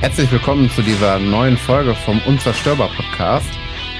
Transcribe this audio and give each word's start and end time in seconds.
Herzlich 0.00 0.32
willkommen 0.32 0.70
zu 0.70 0.80
dieser 0.80 1.18
neuen 1.18 1.58
Folge 1.58 1.94
vom 1.94 2.22
Unzerstörbar 2.26 2.88
Podcast. 2.88 3.50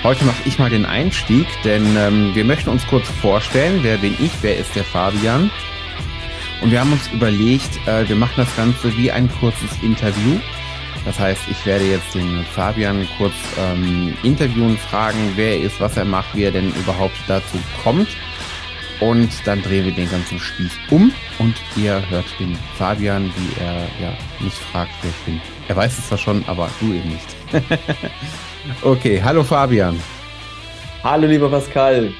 Heute 0.03 0.25
mache 0.25 0.41
ich 0.47 0.59
mal 0.59 0.71
den 0.71 0.87
Einstieg, 0.87 1.47
denn 1.63 1.95
ähm, 1.95 2.35
wir 2.35 2.43
möchten 2.47 2.71
uns 2.71 2.87
kurz 2.87 3.07
vorstellen, 3.07 3.81
wer 3.83 3.99
bin 3.99 4.17
ich, 4.19 4.33
wer 4.41 4.57
ist 4.57 4.75
der 4.75 4.85
Fabian. 4.85 5.51
Und 6.63 6.71
wir 6.71 6.81
haben 6.81 6.91
uns 6.91 7.07
überlegt, 7.13 7.87
äh, 7.87 8.09
wir 8.09 8.17
machen 8.17 8.33
das 8.39 8.57
Ganze 8.57 8.97
wie 8.97 9.13
ein 9.13 9.31
kurzes 9.41 9.71
Interview. 9.83 10.41
Das 11.05 11.19
heißt, 11.19 11.43
ich 11.51 11.67
werde 11.67 11.85
jetzt 11.85 12.15
den 12.15 12.47
Fabian 12.47 13.07
kurz 13.19 13.35
ähm, 13.59 14.17
interviewen, 14.23 14.79
fragen, 14.79 15.33
wer 15.37 15.59
er 15.59 15.65
ist, 15.65 15.81
was 15.81 15.99
er 15.99 16.07
macht, 16.07 16.35
wie 16.35 16.45
er 16.45 16.53
denn 16.53 16.73
überhaupt 16.77 17.17
dazu 17.29 17.59
kommt. 17.85 18.09
Und 19.01 19.31
dann 19.45 19.61
drehen 19.63 19.85
wir 19.85 19.93
den 19.93 20.11
ganzen 20.11 20.39
Spieß 20.39 20.73
um 20.89 21.13
und 21.39 21.57
ihr 21.77 22.03
hört 22.09 22.27
den 22.39 22.57
Fabian, 22.79 23.31
wie 23.37 23.61
er 23.61 23.83
ja 24.01 24.17
mich 24.41 24.55
fragt, 24.55 24.93
wer 25.03 25.11
ich 25.11 25.17
bin. 25.27 25.60
Er 25.71 25.77
weiß 25.77 25.99
es 25.99 26.09
zwar 26.09 26.19
schon, 26.19 26.45
aber 26.49 26.69
du 26.81 26.87
eben 26.87 27.11
nicht. 27.11 27.37
okay, 28.83 29.23
hallo 29.23 29.45
Fabian. 29.45 30.01
Hallo 31.05 31.29
lieber 31.29 31.49
Pascal. 31.49 32.11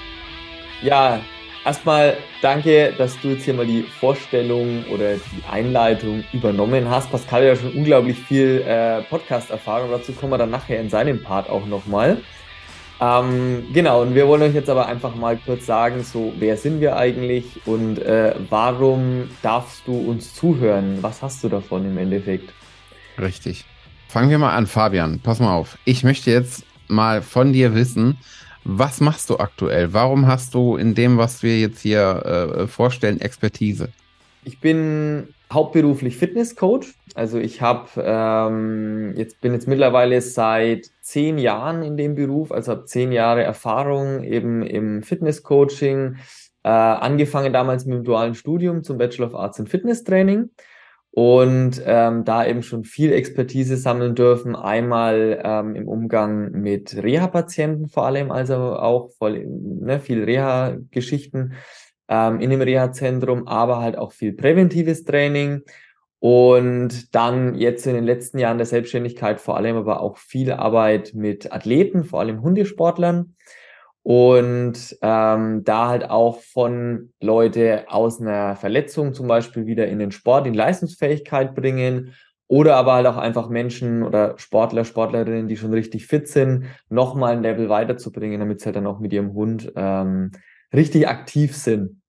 Ja, 0.83 1.19
erstmal 1.65 2.17
danke, 2.43 2.93
dass 2.97 3.19
du 3.19 3.31
jetzt 3.31 3.47
hier 3.47 3.55
mal 3.55 3.67
die 3.67 3.83
Vorstellung 3.83 4.85
oder 4.89 5.15
die 5.15 5.43
Einleitung 5.51 6.23
übernommen 6.33 6.89
hast. 6.89 7.11
Pascal 7.11 7.41
hat 7.41 7.49
ja 7.49 7.57
schon 7.57 7.77
unglaublich 7.77 8.21
viel 8.21 8.63
äh, 8.65 9.03
Podcast-Erfahrung. 9.11 9.91
Dazu 9.91 10.13
kommen 10.13 10.33
wir 10.33 10.39
dann 10.39 10.51
nachher 10.51 10.79
in 10.79 10.89
seinem 10.89 11.21
Part 11.21 11.51
auch 11.51 11.67
nochmal. 11.67 12.19
Ähm, 13.01 13.65
genau, 13.73 14.03
und 14.03 14.15
wir 14.15 14.29
wollen 14.29 14.43
euch 14.43 14.55
jetzt 14.55 14.71
aber 14.71 14.87
einfach 14.87 15.17
mal 15.17 15.37
kurz 15.45 15.67
sagen, 15.67 16.05
so, 16.05 16.33
wer 16.39 16.57
sind 16.57 16.81
wir 16.81 16.95
eigentlich 16.95 17.47
und 17.67 17.99
äh, 17.99 18.33
warum 18.49 19.29
darfst 19.43 19.89
du 19.89 19.99
uns 19.99 20.37
zuhören? 20.37 20.99
Was 21.01 21.21
hast 21.21 21.43
du 21.43 21.49
davon 21.49 21.85
im 21.85 21.99
Endeffekt? 21.99 22.53
Richtig. 23.21 23.65
Fangen 24.09 24.31
wir 24.31 24.39
mal 24.39 24.57
an, 24.57 24.67
Fabian. 24.67 25.21
Pass 25.23 25.41
mal 25.41 25.55
auf. 25.55 25.79
Ich 25.85 26.03
möchte 26.03 26.31
jetzt 26.31 26.65
mal 26.89 27.23
von 27.23 27.53
dir 27.53 27.75
wissen, 27.75 28.19
was 28.65 29.01
machst 29.01 29.31
du 29.31 29.39
aktuell? 29.39 29.93
Warum 29.93 30.27
hast 30.27 30.55
du 30.55 30.77
in 30.77 30.95
dem, 30.95 31.19
was 31.19 31.43
wir 31.43 31.59
jetzt 31.59 31.81
hier 31.81 32.57
äh, 32.59 32.67
vorstellen, 32.67 33.21
Expertise? 33.21 33.89
Ich 34.45 34.61
bin 34.61 35.29
hauptberuflich 35.53 36.17
Fitnesscoach. 36.17 36.95
Also 37.15 37.39
ich 37.39 37.61
habe 37.61 37.89
ähm, 37.97 39.15
jetzt 39.17 39.41
bin 39.41 39.53
jetzt 39.53 39.69
mittlerweile 39.69 40.21
seit 40.21 40.91
zehn 41.01 41.39
Jahren 41.39 41.83
in 41.83 41.97
dem 41.97 42.15
Beruf, 42.15 42.53
also 42.53 42.73
habe 42.73 42.85
zehn 42.85 43.13
Jahre 43.13 43.43
Erfahrung 43.43 44.23
eben 44.25 44.63
im 44.63 45.03
Fitnesscoaching. 45.03 46.17
Äh, 46.63 46.69
angefangen 46.69 47.53
damals 47.53 47.87
mit 47.87 47.97
dem 47.97 48.05
dualen 48.05 48.35
Studium 48.35 48.83
zum 48.83 48.99
Bachelor 48.99 49.29
of 49.29 49.35
Arts 49.35 49.59
in 49.59 49.67
Fitness 49.67 50.05
Training 50.05 50.51
und 51.13 51.83
ähm, 51.85 52.25
da 52.25 52.47
eben 52.47 52.63
schon 52.63 52.85
viel 52.85 53.13
Expertise 53.13 53.77
sammeln 53.77 54.15
dürfen. 54.15 54.55
Einmal 54.55 55.41
ähm, 55.43 55.75
im 55.75 55.89
Umgang 55.89 56.53
mit 56.53 56.95
Reha-Patienten 56.97 57.89
vor 57.89 58.07
allem, 58.07 58.31
also 58.31 58.55
auch 58.55 59.11
voll, 59.19 59.45
ne, 59.47 59.99
viel 59.99 60.23
Reha-Geschichten 60.23 61.55
ähm, 62.09 62.41
in 62.41 62.51
dem 62.51 62.61
Reha-Zentrum, 62.61 63.49
aber 63.49 63.81
halt 63.81 63.99
auch 63.99 64.13
viel 64.13 64.33
präventives 64.33 65.05
Training. 65.05 65.63
Und 66.21 67.15
dann 67.15 67.55
jetzt 67.55 67.87
in 67.87 67.95
den 67.95 68.05
letzten 68.05 68.39
Jahren 68.39 68.59
der 68.59 68.67
Selbstständigkeit 68.67 69.41
vor 69.41 69.57
allem 69.57 69.77
aber 69.77 70.03
auch 70.03 70.19
viel 70.19 70.53
Arbeit 70.53 71.13
mit 71.15 71.51
Athleten, 71.51 72.05
vor 72.05 72.21
allem 72.21 72.43
Hundesportlern. 72.43 73.37
Und 74.03 74.97
ähm, 75.03 75.63
da 75.65 75.89
halt 75.89 76.09
auch 76.09 76.41
von 76.41 77.13
Leute 77.21 77.85
aus 77.89 78.21
einer 78.21 78.57
Verletzung 78.57 79.13
zum 79.13 79.29
Beispiel 79.29 79.67
wieder 79.67 79.89
in 79.89 79.99
den 79.99 80.11
Sport, 80.11 80.47
in 80.47 80.55
Leistungsfähigkeit 80.55 81.55
bringen. 81.55 82.15
Oder 82.47 82.77
aber 82.77 82.95
halt 82.95 83.07
auch 83.07 83.17
einfach 83.17 83.49
Menschen 83.49 84.03
oder 84.03 84.37
Sportler, 84.37 84.85
Sportlerinnen, 84.85 85.47
die 85.47 85.57
schon 85.57 85.73
richtig 85.73 86.07
fit 86.07 86.27
sind, 86.27 86.65
nochmal 86.89 87.35
ein 87.35 87.43
Level 87.43 87.69
weiterzubringen, 87.69 88.41
damit 88.41 88.61
sie 88.61 88.67
halt 88.67 88.77
dann 88.77 88.89
auch 88.89 88.99
mit 88.99 89.13
ihrem 89.13 89.35
Hund 89.35 89.71
ähm, 89.77 90.33
richtig 90.73 91.07
aktiv 91.07 91.55
sind. 91.57 92.03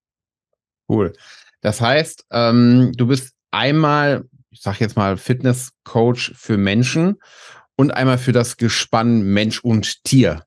Cool. 0.89 1.13
Das 1.61 1.79
heißt, 1.79 2.25
ähm, 2.31 2.91
du 2.97 3.05
bist 3.05 3.35
einmal, 3.51 4.23
ich 4.49 4.61
sag 4.61 4.79
jetzt 4.79 4.97
mal, 4.97 5.15
Fitnesscoach 5.17 6.31
für 6.35 6.57
Menschen 6.57 7.17
und 7.75 7.91
einmal 7.91 8.17
für 8.17 8.31
das 8.31 8.57
Gespann 8.57 9.21
Mensch 9.21 9.63
und 9.63 10.03
Tier. 10.03 10.43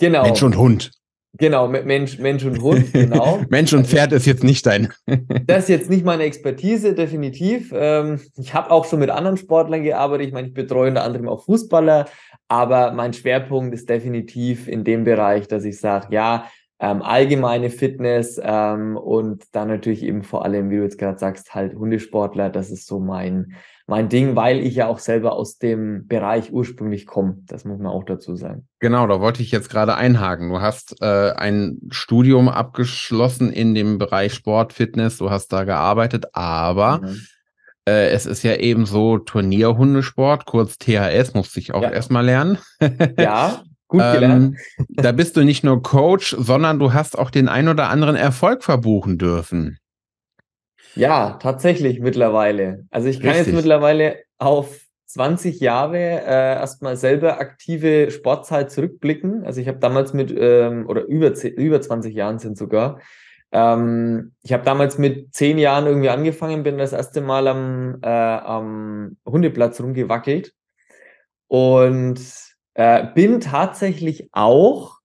Genau. 0.00 0.22
Mensch 0.22 0.42
und 0.42 0.56
Hund. 0.56 0.90
Genau, 1.38 1.68
Mensch, 1.68 2.18
Mensch 2.18 2.44
und 2.44 2.60
Hund, 2.60 2.92
genau. 2.92 3.40
Mensch 3.50 3.72
und 3.72 3.86
Pferd 3.86 4.12
ist 4.12 4.26
jetzt 4.26 4.42
nicht 4.42 4.66
dein. 4.66 4.92
das 5.46 5.64
ist 5.64 5.68
jetzt 5.68 5.90
nicht 5.90 6.04
meine 6.04 6.24
Expertise, 6.24 6.94
definitiv. 6.94 7.72
Ähm, 7.72 8.20
ich 8.36 8.52
habe 8.52 8.72
auch 8.72 8.84
schon 8.84 8.98
mit 8.98 9.10
anderen 9.10 9.36
Sportlern 9.36 9.84
gearbeitet. 9.84 10.26
Ich 10.26 10.32
meine, 10.32 10.48
ich 10.48 10.54
betreue 10.54 10.88
unter 10.88 11.04
anderem 11.04 11.28
auch 11.28 11.44
Fußballer, 11.44 12.06
aber 12.48 12.92
mein 12.92 13.12
Schwerpunkt 13.12 13.74
ist 13.74 13.88
definitiv 13.88 14.66
in 14.66 14.82
dem 14.82 15.04
Bereich, 15.04 15.46
dass 15.46 15.64
ich 15.64 15.78
sage, 15.78 16.08
ja, 16.10 16.46
ähm, 16.80 17.02
allgemeine 17.02 17.70
Fitness 17.70 18.40
ähm, 18.42 18.96
und 18.96 19.44
dann 19.52 19.68
natürlich 19.68 20.02
eben 20.02 20.22
vor 20.22 20.44
allem, 20.44 20.70
wie 20.70 20.78
du 20.78 20.82
jetzt 20.82 20.98
gerade 20.98 21.18
sagst, 21.18 21.54
halt 21.54 21.74
Hundesportler. 21.74 22.48
Das 22.48 22.70
ist 22.70 22.86
so 22.86 22.98
mein, 22.98 23.54
mein 23.90 24.08
Ding, 24.08 24.36
weil 24.36 24.60
ich 24.60 24.76
ja 24.76 24.86
auch 24.86 25.00
selber 25.00 25.32
aus 25.32 25.58
dem 25.58 26.06
Bereich 26.06 26.52
ursprünglich 26.52 27.06
komme. 27.06 27.38
Das 27.46 27.64
muss 27.64 27.78
man 27.78 27.88
auch 27.88 28.04
dazu 28.04 28.36
sagen. 28.36 28.68
Genau, 28.78 29.06
da 29.08 29.20
wollte 29.20 29.42
ich 29.42 29.50
jetzt 29.50 29.68
gerade 29.68 29.96
einhaken. 29.96 30.48
Du 30.48 30.60
hast 30.60 31.02
äh, 31.02 31.32
ein 31.32 31.78
Studium 31.90 32.48
abgeschlossen 32.48 33.52
in 33.52 33.74
dem 33.74 33.98
Bereich 33.98 34.32
Sport, 34.32 34.72
Fitness, 34.72 35.18
du 35.18 35.30
hast 35.30 35.48
da 35.48 35.64
gearbeitet, 35.64 36.26
aber 36.34 37.00
mhm. 37.02 37.20
äh, 37.84 38.10
es 38.10 38.26
ist 38.26 38.44
ja 38.44 38.54
eben 38.54 38.86
so 38.86 39.18
Turnierhundesport, 39.18 40.46
kurz 40.46 40.78
THS, 40.78 41.34
musste 41.34 41.58
ich 41.58 41.74
auch 41.74 41.82
ja. 41.82 41.90
erstmal 41.90 42.24
lernen. 42.24 42.58
ja, 43.18 43.64
Gut 43.88 44.00
gelernt. 44.12 44.56
Ähm, 44.78 44.86
da 44.88 45.10
bist 45.10 45.36
du 45.36 45.44
nicht 45.44 45.64
nur 45.64 45.82
Coach, 45.82 46.36
sondern 46.38 46.78
du 46.78 46.92
hast 46.92 47.18
auch 47.18 47.30
den 47.30 47.48
ein 47.48 47.66
oder 47.66 47.90
anderen 47.90 48.14
Erfolg 48.14 48.62
verbuchen 48.62 49.18
dürfen. 49.18 49.78
Ja, 50.94 51.38
tatsächlich 51.40 52.00
mittlerweile. 52.00 52.86
Also 52.90 53.08
ich 53.08 53.20
kann 53.20 53.30
Richtig. 53.30 53.48
jetzt 53.48 53.56
mittlerweile 53.56 54.16
auf 54.38 54.80
20 55.06 55.60
Jahre 55.60 55.98
äh, 55.98 56.54
erstmal 56.54 56.96
selber 56.96 57.40
aktive 57.40 58.10
Sportzeit 58.10 58.70
zurückblicken. 58.70 59.44
Also 59.44 59.60
ich 59.60 59.68
habe 59.68 59.78
damals 59.78 60.12
mit, 60.14 60.32
ähm, 60.36 60.86
oder 60.88 61.04
über, 61.04 61.32
über 61.42 61.80
20 61.80 62.14
Jahren 62.14 62.38
sind 62.38 62.56
sogar, 62.56 63.00
ähm, 63.52 64.32
ich 64.42 64.52
habe 64.52 64.64
damals 64.64 64.98
mit 64.98 65.34
10 65.34 65.58
Jahren 65.58 65.86
irgendwie 65.86 66.10
angefangen, 66.10 66.62
bin 66.62 66.78
das 66.78 66.92
erste 66.92 67.20
Mal 67.20 67.48
am, 67.48 67.98
äh, 68.02 68.08
am 68.08 69.16
Hundeplatz 69.26 69.80
rumgewackelt. 69.80 70.54
Und 71.48 72.20
äh, 72.74 73.06
bin 73.14 73.40
tatsächlich 73.40 74.28
auch 74.32 74.99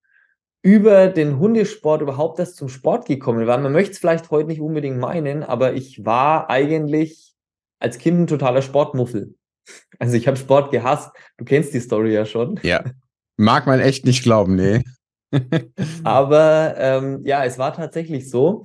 über 0.65 1.09
den 1.09 1.37
Hundesport 1.37 2.01
überhaupt 2.01 2.39
erst 2.39 2.55
zum 2.55 2.69
Sport 2.69 3.05
gekommen, 3.05 3.45
weil 3.45 3.61
man 3.61 3.71
möchte 3.71 3.91
es 3.91 3.99
vielleicht 3.99 4.31
heute 4.31 4.47
nicht 4.47 4.61
unbedingt 4.61 4.97
meinen, 4.97 5.43
aber 5.43 5.73
ich 5.73 6.05
war 6.05 6.49
eigentlich 6.49 7.35
als 7.79 7.99
Kind 7.99 8.21
ein 8.21 8.27
totaler 8.27 8.61
Sportmuffel. 8.61 9.35
Also 9.97 10.15
ich 10.15 10.27
habe 10.27 10.37
Sport 10.37 10.69
gehasst. 10.69 11.11
Du 11.37 11.45
kennst 11.45 11.73
die 11.73 11.79
Story 11.79 12.13
ja 12.13 12.25
schon. 12.25 12.59
Ja. 12.61 12.83
Mag 13.35 13.65
man 13.65 13.79
echt 13.79 14.05
nicht 14.05 14.21
glauben, 14.21 14.55
nee. 14.55 14.83
aber 16.03 16.75
ähm, 16.77 17.21
ja, 17.23 17.43
es 17.45 17.57
war 17.57 17.73
tatsächlich 17.73 18.29
so. 18.29 18.63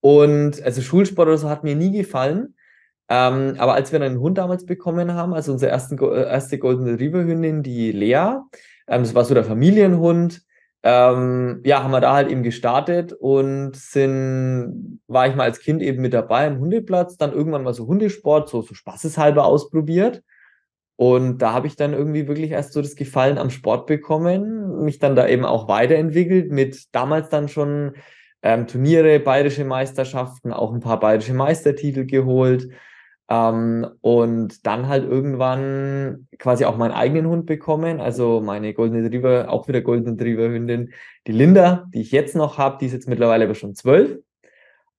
Und 0.00 0.62
also 0.62 0.82
Schulsport 0.82 1.28
oder 1.28 1.38
so 1.38 1.48
hat 1.48 1.64
mir 1.64 1.76
nie 1.76 1.92
gefallen. 1.92 2.56
Ähm, 3.08 3.54
aber 3.56 3.72
als 3.72 3.90
wir 3.90 4.02
einen 4.02 4.20
Hund 4.20 4.36
damals 4.36 4.66
bekommen 4.66 5.14
haben, 5.14 5.32
also 5.32 5.52
unsere 5.52 5.70
ersten, 5.70 5.96
äh, 5.98 6.24
erste 6.24 6.58
Golden 6.58 6.84
Retriever 6.84 7.24
Hündin, 7.24 7.62
die 7.62 7.92
Lea, 7.92 8.36
ähm, 8.86 9.02
das 9.02 9.14
war 9.14 9.24
so 9.24 9.32
der 9.32 9.44
Familienhund, 9.44 10.42
ähm, 10.86 11.62
ja, 11.64 11.82
haben 11.82 11.92
wir 11.92 12.02
da 12.02 12.12
halt 12.12 12.30
eben 12.30 12.42
gestartet 12.42 13.14
und 13.14 13.74
sind, 13.74 15.00
war 15.06 15.26
ich 15.26 15.34
mal 15.34 15.44
als 15.44 15.60
Kind 15.60 15.80
eben 15.80 16.02
mit 16.02 16.12
dabei 16.12 16.46
im 16.46 16.58
Hundeplatz, 16.58 17.16
dann 17.16 17.32
irgendwann 17.32 17.62
mal 17.62 17.72
so 17.72 17.86
Hundesport, 17.86 18.50
so, 18.50 18.60
so 18.60 18.74
spaßeshalber 18.74 19.46
ausprobiert. 19.46 20.22
Und 20.96 21.38
da 21.38 21.54
habe 21.54 21.66
ich 21.68 21.76
dann 21.76 21.94
irgendwie 21.94 22.28
wirklich 22.28 22.50
erst 22.50 22.74
so 22.74 22.82
das 22.82 22.96
Gefallen 22.96 23.38
am 23.38 23.48
Sport 23.48 23.86
bekommen, 23.86 24.84
mich 24.84 24.98
dann 24.98 25.16
da 25.16 25.26
eben 25.26 25.46
auch 25.46 25.68
weiterentwickelt 25.68 26.52
mit 26.52 26.94
damals 26.94 27.30
dann 27.30 27.48
schon 27.48 27.94
ähm, 28.42 28.66
Turniere, 28.66 29.20
bayerische 29.20 29.64
Meisterschaften, 29.64 30.52
auch 30.52 30.72
ein 30.72 30.80
paar 30.80 31.00
bayerische 31.00 31.32
Meistertitel 31.32 32.04
geholt. 32.04 32.68
Ähm, 33.28 33.86
und 34.02 34.66
dann 34.66 34.88
halt 34.88 35.04
irgendwann 35.04 36.28
quasi 36.38 36.66
auch 36.66 36.76
meinen 36.76 36.92
eigenen 36.92 37.26
Hund 37.26 37.46
bekommen, 37.46 38.00
also 38.00 38.40
meine 38.42 38.74
Golden 38.74 39.02
Retriever, 39.02 39.50
auch 39.50 39.66
wieder 39.66 39.80
Golden 39.80 40.10
Retriever 40.10 40.48
Hündin, 40.48 40.92
die 41.26 41.32
Linda, 41.32 41.86
die 41.94 42.02
ich 42.02 42.12
jetzt 42.12 42.36
noch 42.36 42.58
habe, 42.58 42.76
die 42.80 42.86
ist 42.86 42.92
jetzt 42.92 43.08
mittlerweile 43.08 43.44
aber 43.44 43.54
schon 43.54 43.74
zwölf. 43.74 44.18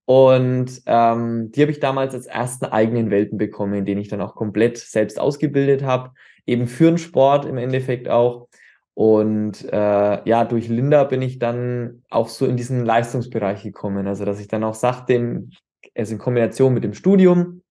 Und 0.06 0.82
ähm, 0.86 1.50
die 1.52 1.62
habe 1.62 1.72
ich 1.72 1.80
damals 1.80 2.14
als 2.14 2.26
ersten 2.26 2.66
eigenen 2.66 3.10
Welpen 3.10 3.38
bekommen, 3.38 3.84
den 3.84 3.98
ich 3.98 4.08
dann 4.08 4.20
auch 4.20 4.36
komplett 4.36 4.78
selbst 4.78 5.18
ausgebildet 5.18 5.82
habe, 5.82 6.12
eben 6.46 6.68
für 6.68 6.86
den 6.86 6.98
Sport 6.98 7.44
im 7.44 7.58
Endeffekt 7.58 8.08
auch. 8.08 8.48
Und 8.94 9.64
äh, 9.72 10.28
ja, 10.28 10.44
durch 10.44 10.68
Linda 10.68 11.04
bin 11.04 11.22
ich 11.22 11.38
dann 11.38 12.02
auch 12.08 12.28
so 12.28 12.46
in 12.46 12.56
diesen 12.56 12.84
Leistungsbereich 12.84 13.64
gekommen. 13.64 14.06
Also 14.06 14.24
dass 14.24 14.40
ich 14.40 14.48
dann 14.48 14.64
auch 14.64 14.74
sagte, 14.74 15.48
also 15.94 16.12
in 16.12 16.18
Kombination 16.18 16.72
mit 16.72 16.84
dem 16.84 16.94
Studium, 16.94 17.62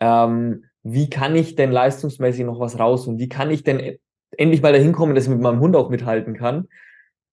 ähm, 0.00 0.64
wie 0.82 1.10
kann 1.10 1.34
ich 1.36 1.54
denn 1.54 1.70
leistungsmäßig 1.70 2.44
noch 2.44 2.60
was 2.60 2.78
raus 2.78 3.06
und 3.06 3.18
wie 3.18 3.28
kann 3.28 3.50
ich 3.50 3.64
denn 3.64 3.98
endlich 4.36 4.62
mal 4.62 4.72
dahin 4.72 4.92
kommen, 4.92 5.14
dass 5.14 5.24
ich 5.24 5.30
mit 5.30 5.40
meinem 5.40 5.60
Hund 5.60 5.76
auch 5.76 5.90
mithalten 5.90 6.34
kann. 6.34 6.68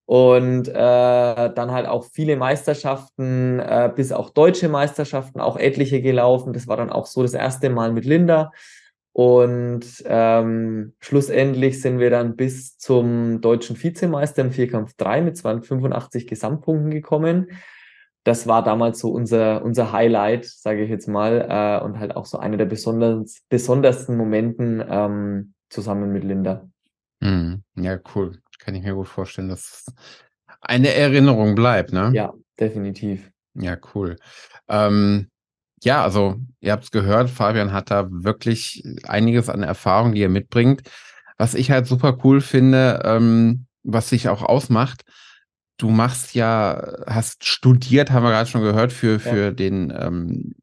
Und 0.08 0.68
äh, 0.68 0.74
dann 0.74 1.72
halt 1.72 1.88
auch 1.88 2.06
viele 2.06 2.36
Meisterschaften, 2.36 3.60
äh, 3.60 3.92
bis 3.96 4.12
auch 4.12 4.30
deutsche 4.30 4.70
Meisterschaften, 4.70 5.40
auch 5.40 5.58
etliche 5.58 6.00
gelaufen. 6.00 6.54
Das 6.54 6.68
war 6.68 6.78
dann 6.78 6.92
auch 6.92 7.08
so 7.08 7.24
das 7.24 7.34
erste 7.34 7.72
Mal 7.72 7.92
mit 7.92 8.06
Linda. 8.06 8.52
Und 9.14 9.86
ähm, 10.06 10.94
schlussendlich 11.00 11.82
sind 11.82 12.00
wir 12.00 12.12
dann 12.12 12.36
bis 12.36 12.78
zum 12.78 13.42
deutschen 13.42 13.82
Vizemeister 13.82 14.44
im 14.44 14.52
Vierkampf 14.52 14.94
3 14.98 15.22
mit 15.22 15.38
285 15.38 16.28
Gesamtpunkten 16.28 16.92
gekommen. 16.92 17.48
Das 18.26 18.48
war 18.48 18.64
damals 18.64 19.00
so 19.00 19.12
unser, 19.12 19.64
unser 19.64 19.92
Highlight, 19.92 20.46
sage 20.46 20.84
ich 20.84 20.90
jetzt 20.90 21.08
mal, 21.08 21.46
äh, 21.48 21.86
und 21.86 22.00
halt 22.00 22.16
auch 22.16 22.26
so 22.26 22.40
einer 22.40 22.58
der 22.58 22.66
besonders, 22.66 23.44
besondersten 23.50 24.18
Momenten 24.18 24.84
ähm, 24.90 25.54
zusammen 25.70 26.12
mit 26.12 26.24
Linda. 26.24 26.68
Mhm. 27.20 27.64
Ja, 27.76 28.00
cool. 28.16 28.40
Kann 28.60 28.74
ich 28.74 28.84
mir 28.84 28.96
gut 28.96 29.08
vorstellen, 29.08 29.50
dass 29.50 29.86
eine 30.60 30.94
Erinnerung 30.94 31.54
bleibt, 31.54 31.94
ne? 31.94 32.10
Ja, 32.14 32.34
definitiv. 32.60 33.32
Ja, 33.54 33.78
cool. 33.94 34.16
Ähm, 34.68 35.30
ja, 35.84 36.04
also 36.04 36.38
ihr 36.62 36.72
habt 36.72 36.86
es 36.86 36.92
gehört, 36.92 37.30
Fabian 37.30 37.74
hat 37.74 37.92
da 37.92 38.08
wirklich 38.10 38.84
einiges 39.08 39.50
an 39.50 39.62
Erfahrung, 39.62 40.14
die 40.16 40.24
er 40.24 40.30
mitbringt. 40.30 40.82
Was 41.38 41.54
ich 41.54 41.70
halt 41.70 41.86
super 41.86 42.18
cool 42.24 42.42
finde, 42.42 43.02
ähm, 43.06 43.68
was 43.84 44.10
sich 44.10 44.30
auch 44.30 44.42
ausmacht, 44.42 45.04
du 45.78 45.90
machst 45.90 46.36
ja, 46.36 46.96
hast 47.08 47.46
studiert, 47.46 48.12
haben 48.12 48.24
wir 48.24 48.32
gerade 48.32 48.50
schon 48.50 48.62
gehört, 48.62 48.94
für, 48.94 49.20
für 49.20 49.46
ja. 49.46 49.52
den 49.52 49.94
ähm, 49.98 50.56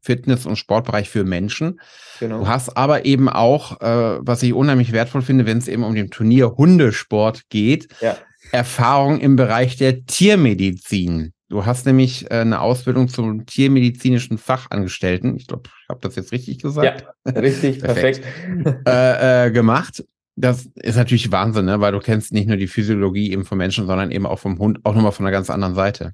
Fitness- 0.00 0.46
und 0.46 0.56
Sportbereich 0.56 1.08
für 1.10 1.24
Menschen. 1.24 1.80
Genau. 2.20 2.40
Du 2.40 2.48
hast 2.48 2.76
aber 2.76 3.04
eben 3.04 3.28
auch, 3.28 3.80
äh, 3.80 4.18
was 4.20 4.42
ich 4.42 4.54
unheimlich 4.54 4.92
wertvoll 4.92 5.22
finde, 5.22 5.46
wenn 5.46 5.58
es 5.58 5.68
eben 5.68 5.84
um 5.84 5.94
den 5.94 6.10
Turnier 6.10 6.56
Hundesport 6.56 7.48
geht, 7.50 7.88
ja. 8.00 8.16
Erfahrung 8.52 9.20
im 9.20 9.36
Bereich 9.36 9.76
der 9.76 10.06
Tiermedizin. 10.06 11.32
Du 11.48 11.66
hast 11.66 11.84
nämlich 11.84 12.30
äh, 12.30 12.36
eine 12.36 12.60
Ausbildung 12.60 13.08
zum 13.08 13.44
tiermedizinischen 13.44 14.38
Fachangestellten, 14.38 15.36
ich 15.36 15.46
glaube, 15.46 15.64
ich 15.82 15.88
habe 15.88 16.00
das 16.00 16.16
jetzt 16.16 16.32
richtig 16.32 16.60
gesagt. 16.60 17.04
Ja, 17.26 17.32
richtig, 17.32 17.80
perfekt. 17.82 18.22
perfekt. 18.22 18.88
äh, 18.88 19.46
äh, 19.46 19.50
gemacht. 19.50 20.04
Das 20.40 20.66
ist 20.74 20.96
natürlich 20.96 21.30
Wahnsinn, 21.32 21.66
ne? 21.66 21.80
weil 21.80 21.92
du 21.92 21.98
kennst 21.98 22.32
nicht 22.32 22.48
nur 22.48 22.56
die 22.56 22.68
Physiologie 22.68 23.32
eben 23.32 23.44
vom 23.44 23.58
Menschen, 23.58 23.86
sondern 23.86 24.10
eben 24.10 24.26
auch 24.26 24.38
vom 24.38 24.58
Hund, 24.58 24.80
auch 24.84 24.94
nochmal 24.94 25.12
von 25.12 25.26
einer 25.26 25.32
ganz 25.32 25.50
anderen 25.50 25.74
Seite. 25.74 26.12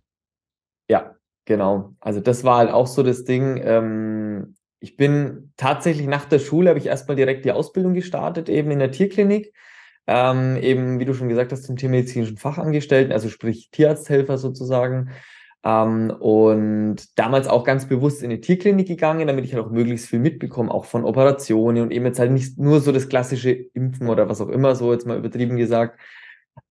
Ja, 0.89 1.17
Genau, 1.47 1.95
also 2.01 2.21
das 2.21 2.43
war 2.43 2.59
halt 2.59 2.71
auch 2.71 2.89
so 2.89 3.05
das 3.05 3.25
Ding. 3.25 3.61
Ähm, 3.65 4.57
ich 4.81 4.97
bin 4.97 5.53
tatsächlich 5.57 6.09
nach 6.09 6.25
der 6.25 6.41
Schule, 6.41 6.69
habe 6.69 6.79
ich 6.79 6.87
erstmal 6.87 7.17
direkt 7.17 7.45
die 7.45 7.53
Ausbildung 7.53 7.95
gestartet, 7.95 8.49
eben 8.49 8.71
in 8.73 8.81
der 8.81 8.91
Tierklinik. 8.91 9.55
Ähm, 10.09 10.57
eben, 10.57 10.99
wie 10.99 11.05
du 11.05 11.15
schon 11.15 11.29
gesagt 11.29 11.53
hast, 11.53 11.63
zum 11.63 11.77
tiermedizinischen 11.77 12.37
Fachangestellten, 12.37 13.13
also 13.13 13.29
sprich 13.29 13.71
Tierarzthelfer 13.71 14.39
sozusagen. 14.39 15.11
Ähm, 15.67 16.11
und 16.21 17.19
damals 17.19 17.49
auch 17.49 17.65
ganz 17.65 17.89
bewusst 17.89 18.23
in 18.23 18.31
die 18.31 18.41
Tierklinik 18.41 18.87
gegangen, 18.87 19.27
damit 19.27 19.45
ich 19.45 19.53
halt 19.53 19.65
auch 19.65 19.71
möglichst 19.71 20.09
viel 20.09 20.21
mitbekomme, 20.21 20.73
auch 20.73 20.85
von 20.85 21.05
Operationen 21.05 21.83
und 21.83 21.91
eben 21.91 22.07
jetzt 22.07 22.21
halt 22.21 22.31
nicht 22.31 22.57
nur 22.57 22.81
so 22.81 22.93
das 22.93 23.09
klassische 23.09 23.51
Impfen 23.51 24.09
oder 24.09 24.29
was 24.29 24.41
auch 24.41 24.49
immer, 24.49 24.77
so 24.77 24.93
jetzt 24.93 25.09
mal 25.09 25.19
übertrieben 25.19 25.57
gesagt, 25.57 25.99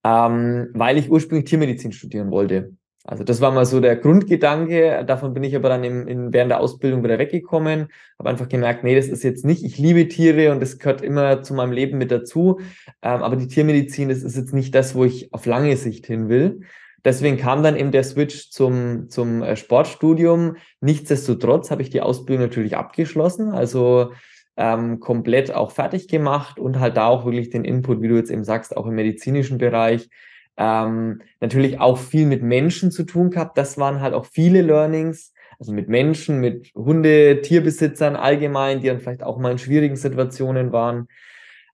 ähm, 0.06 0.70
weil 0.74 0.98
ich 0.98 1.12
ursprünglich 1.12 1.50
Tiermedizin 1.50 1.92
studieren 1.92 2.32
wollte. 2.32 2.72
Also 3.04 3.26
das 3.26 3.42
war 3.42 3.52
mal 3.52 3.66
so 3.66 3.82
der 3.82 3.98
Grundgedanke. 3.98 5.04
Davon 5.06 5.34
bin 5.34 5.44
ich 5.44 5.56
aber 5.58 5.68
dann 5.68 5.84
in, 5.84 6.08
in, 6.08 6.34
während 6.34 6.52
der 6.52 6.62
Ausbildung 6.62 7.04
wieder 7.04 7.20
weggekommen. 7.20 7.90
Habe 8.18 8.30
einfach 8.30 8.48
gemerkt, 8.48 8.84
nee, 8.86 8.96
das 8.96 9.10
ist 9.10 9.24
jetzt 9.24 9.44
nicht. 9.44 9.64
Ich 9.64 9.78
liebe 9.78 10.08
Tiere 10.08 10.52
und 10.52 10.62
das 10.62 10.80
gehört 10.80 11.02
immer 11.02 11.44
zu 11.44 11.54
meinem 11.54 11.74
Leben 11.74 11.98
mit 11.98 12.12
dazu. 12.12 12.62
Ähm, 13.04 13.22
aber 13.22 13.36
die 13.36 13.48
Tiermedizin, 13.48 14.08
das 14.08 14.24
ist 14.24 14.38
jetzt 14.38 14.54
nicht 14.54 14.74
das, 14.74 14.96
wo 14.96 15.04
ich 15.04 15.32
auf 15.34 15.46
lange 15.46 15.76
Sicht 15.76 16.08
hin 16.08 16.30
will. 16.30 16.62
Deswegen 17.06 17.38
kam 17.38 17.62
dann 17.62 17.78
eben 17.78 17.92
der 17.92 18.04
Switch 18.04 18.50
zum, 18.50 19.10
zum 19.10 19.44
äh, 19.44 19.56
Sportstudium. 19.56 20.58
Nichtsdestotrotz 20.82 21.70
habe 21.70 21.84
ich 21.84 21.92
die 21.92 22.02
Ausbildung 22.02 22.48
natürlich 22.48 22.76
abgeschlossen. 22.76 23.50
Also 23.50 24.12
ähm, 24.58 25.00
komplett 25.00 25.54
auch 25.54 25.72
fertig 25.72 26.08
gemacht 26.08 26.60
und 26.60 26.80
halt 26.80 26.98
da 26.98 27.08
auch 27.08 27.24
wirklich 27.26 27.52
den 27.52 27.64
Input, 27.64 28.02
wie 28.02 28.08
du 28.08 28.16
jetzt 28.16 28.32
eben 28.32 28.44
sagst, 28.44 28.76
auch 28.76 28.88
im 28.88 28.96
medizinischen 28.96 29.60
Bereich 29.60 30.10
ähm, 30.58 31.22
natürlich 31.42 31.80
auch 31.80 31.98
viel 31.98 32.26
mit 32.26 32.42
Menschen 32.42 32.90
zu 32.90 33.04
tun 33.04 33.30
gehabt. 33.30 33.58
Das 33.58 33.78
waren 33.78 34.02
halt 34.02 34.14
auch 34.14 34.26
viele 34.26 34.62
Learnings, 34.62 35.34
also 35.60 35.74
mit 35.74 35.90
Menschen, 35.90 36.40
mit 36.40 36.72
Hunde, 36.74 37.42
Tierbesitzern 37.42 38.16
allgemein, 38.16 38.82
die 38.82 38.88
dann 38.88 39.00
vielleicht 39.00 39.24
auch 39.24 39.38
mal 39.38 39.52
in 39.52 39.58
schwierigen 39.58 39.96
Situationen 39.96 40.72
waren. 40.72 41.08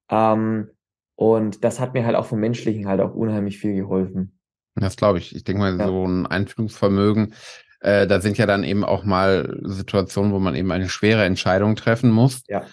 Ähm, 0.10 0.69
und 1.16 1.63
das 1.63 1.80
hat 1.80 1.94
mir 1.94 2.06
halt 2.06 2.16
auch 2.16 2.25
vom 2.25 2.39
Menschlichen 2.39 2.88
halt 2.88 3.00
auch 3.00 3.13
unheimlich 3.13 3.60
viel 3.60 3.75
geholfen. 3.75 4.40
Das 4.75 4.95
glaube 4.95 5.19
ich. 5.19 5.35
Ich 5.35 5.44
denke 5.44 5.62
mal, 5.62 5.77
ja. 5.77 5.88
so 5.88 6.06
ein 6.06 6.25
Einfühlungsvermögen, 6.25 7.33
äh, 7.81 8.07
da 8.07 8.21
sind 8.21 8.38
ja 8.38 8.45
dann 8.45 8.63
eben 8.63 8.83
auch 8.83 9.03
mal 9.03 9.59
Situationen, 9.63 10.31
wo 10.31 10.39
man 10.39 10.56
eben 10.56 10.71
eine 10.71 10.89
schwere 10.89 11.25
Entscheidung 11.25 11.75
treffen 11.75 12.12
muss. 12.12 12.44
Ja. 12.47 12.65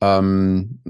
Ähm, 0.00 0.80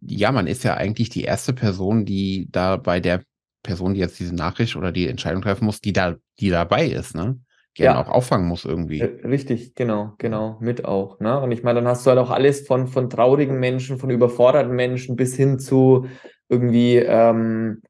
ja, 0.00 0.32
man 0.32 0.46
ist 0.46 0.64
ja 0.64 0.74
eigentlich 0.74 1.10
die 1.10 1.24
erste 1.24 1.52
Person, 1.52 2.04
die 2.04 2.48
da 2.50 2.76
bei 2.76 3.00
der 3.00 3.22
Person, 3.62 3.94
die 3.94 4.00
jetzt 4.00 4.18
diese 4.20 4.34
Nachricht 4.34 4.76
oder 4.76 4.92
die 4.92 5.08
Entscheidung 5.08 5.42
treffen 5.42 5.64
muss, 5.64 5.80
die 5.80 5.92
da, 5.92 6.16
die 6.40 6.50
dabei 6.50 6.86
ist, 6.86 7.14
ne? 7.14 7.38
Die 7.76 7.82
ja. 7.82 8.00
auch 8.00 8.08
auffangen 8.08 8.46
muss 8.46 8.64
irgendwie. 8.64 9.00
Äh, 9.00 9.26
richtig, 9.26 9.74
genau, 9.74 10.14
genau, 10.18 10.58
mit 10.60 10.84
auch. 10.84 11.18
Ne? 11.18 11.40
Und 11.40 11.50
ich 11.50 11.64
meine, 11.64 11.80
dann 11.80 11.88
hast 11.88 12.06
du 12.06 12.10
halt 12.10 12.20
auch 12.20 12.30
alles 12.30 12.66
von, 12.66 12.86
von 12.86 13.10
traurigen 13.10 13.58
Menschen, 13.58 13.98
von 13.98 14.10
überforderten 14.10 14.76
Menschen 14.76 15.16
bis 15.16 15.34
hin 15.34 15.58
zu 15.58 16.06
irgendwie, 16.48 16.98
ähm, 16.98 17.82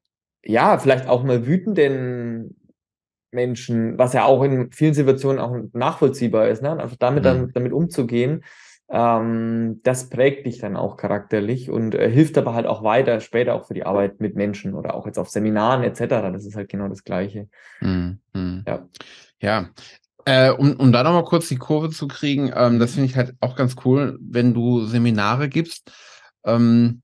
ja, 0.44 0.78
vielleicht 0.78 1.08
auch 1.08 1.24
mal 1.24 1.46
wütenden 1.46 2.56
Menschen, 3.32 3.98
was 3.98 4.12
ja 4.12 4.24
auch 4.24 4.42
in 4.42 4.70
vielen 4.72 4.94
Situationen 4.94 5.40
auch 5.40 5.56
nachvollziehbar 5.72 6.48
ist, 6.48 6.62
ne? 6.62 6.78
Einfach 6.78 6.96
damit 6.96 7.24
mhm. 7.24 7.26
dann 7.26 7.52
damit 7.52 7.72
umzugehen 7.72 8.44
ähm, 8.90 9.80
das 9.82 10.10
prägt 10.10 10.46
dich 10.46 10.58
dann 10.58 10.76
auch 10.76 10.96
charakterlich 10.96 11.70
und 11.70 11.94
äh, 11.94 12.10
hilft 12.10 12.36
aber 12.36 12.54
halt 12.54 12.66
auch 12.66 12.82
weiter 12.82 13.20
später 13.20 13.54
auch 13.54 13.66
für 13.66 13.74
die 13.74 13.86
Arbeit 13.86 14.20
mit 14.20 14.36
Menschen 14.36 14.74
oder 14.74 14.94
auch 14.94 15.06
jetzt 15.06 15.18
auf 15.18 15.30
Seminaren 15.30 15.82
etc. 15.82 16.00
Das 16.32 16.44
ist 16.44 16.54
halt 16.54 16.68
genau 16.68 16.88
das 16.88 17.02
Gleiche. 17.04 17.48
Mhm. 17.80 18.18
Ja. 18.66 18.86
Ja. 19.40 19.70
Äh, 20.26 20.50
um, 20.50 20.76
um 20.76 20.92
da 20.92 21.02
nochmal 21.02 21.24
kurz 21.24 21.48
die 21.48 21.56
Kurve 21.56 21.90
zu 21.90 22.08
kriegen, 22.08 22.52
ähm, 22.54 22.78
das 22.78 22.94
finde 22.94 23.06
ich 23.06 23.16
halt 23.16 23.34
auch 23.40 23.56
ganz 23.56 23.76
cool, 23.84 24.18
wenn 24.20 24.54
du 24.54 24.84
Seminare 24.84 25.48
gibst. 25.48 25.90
Ähm, 26.44 27.02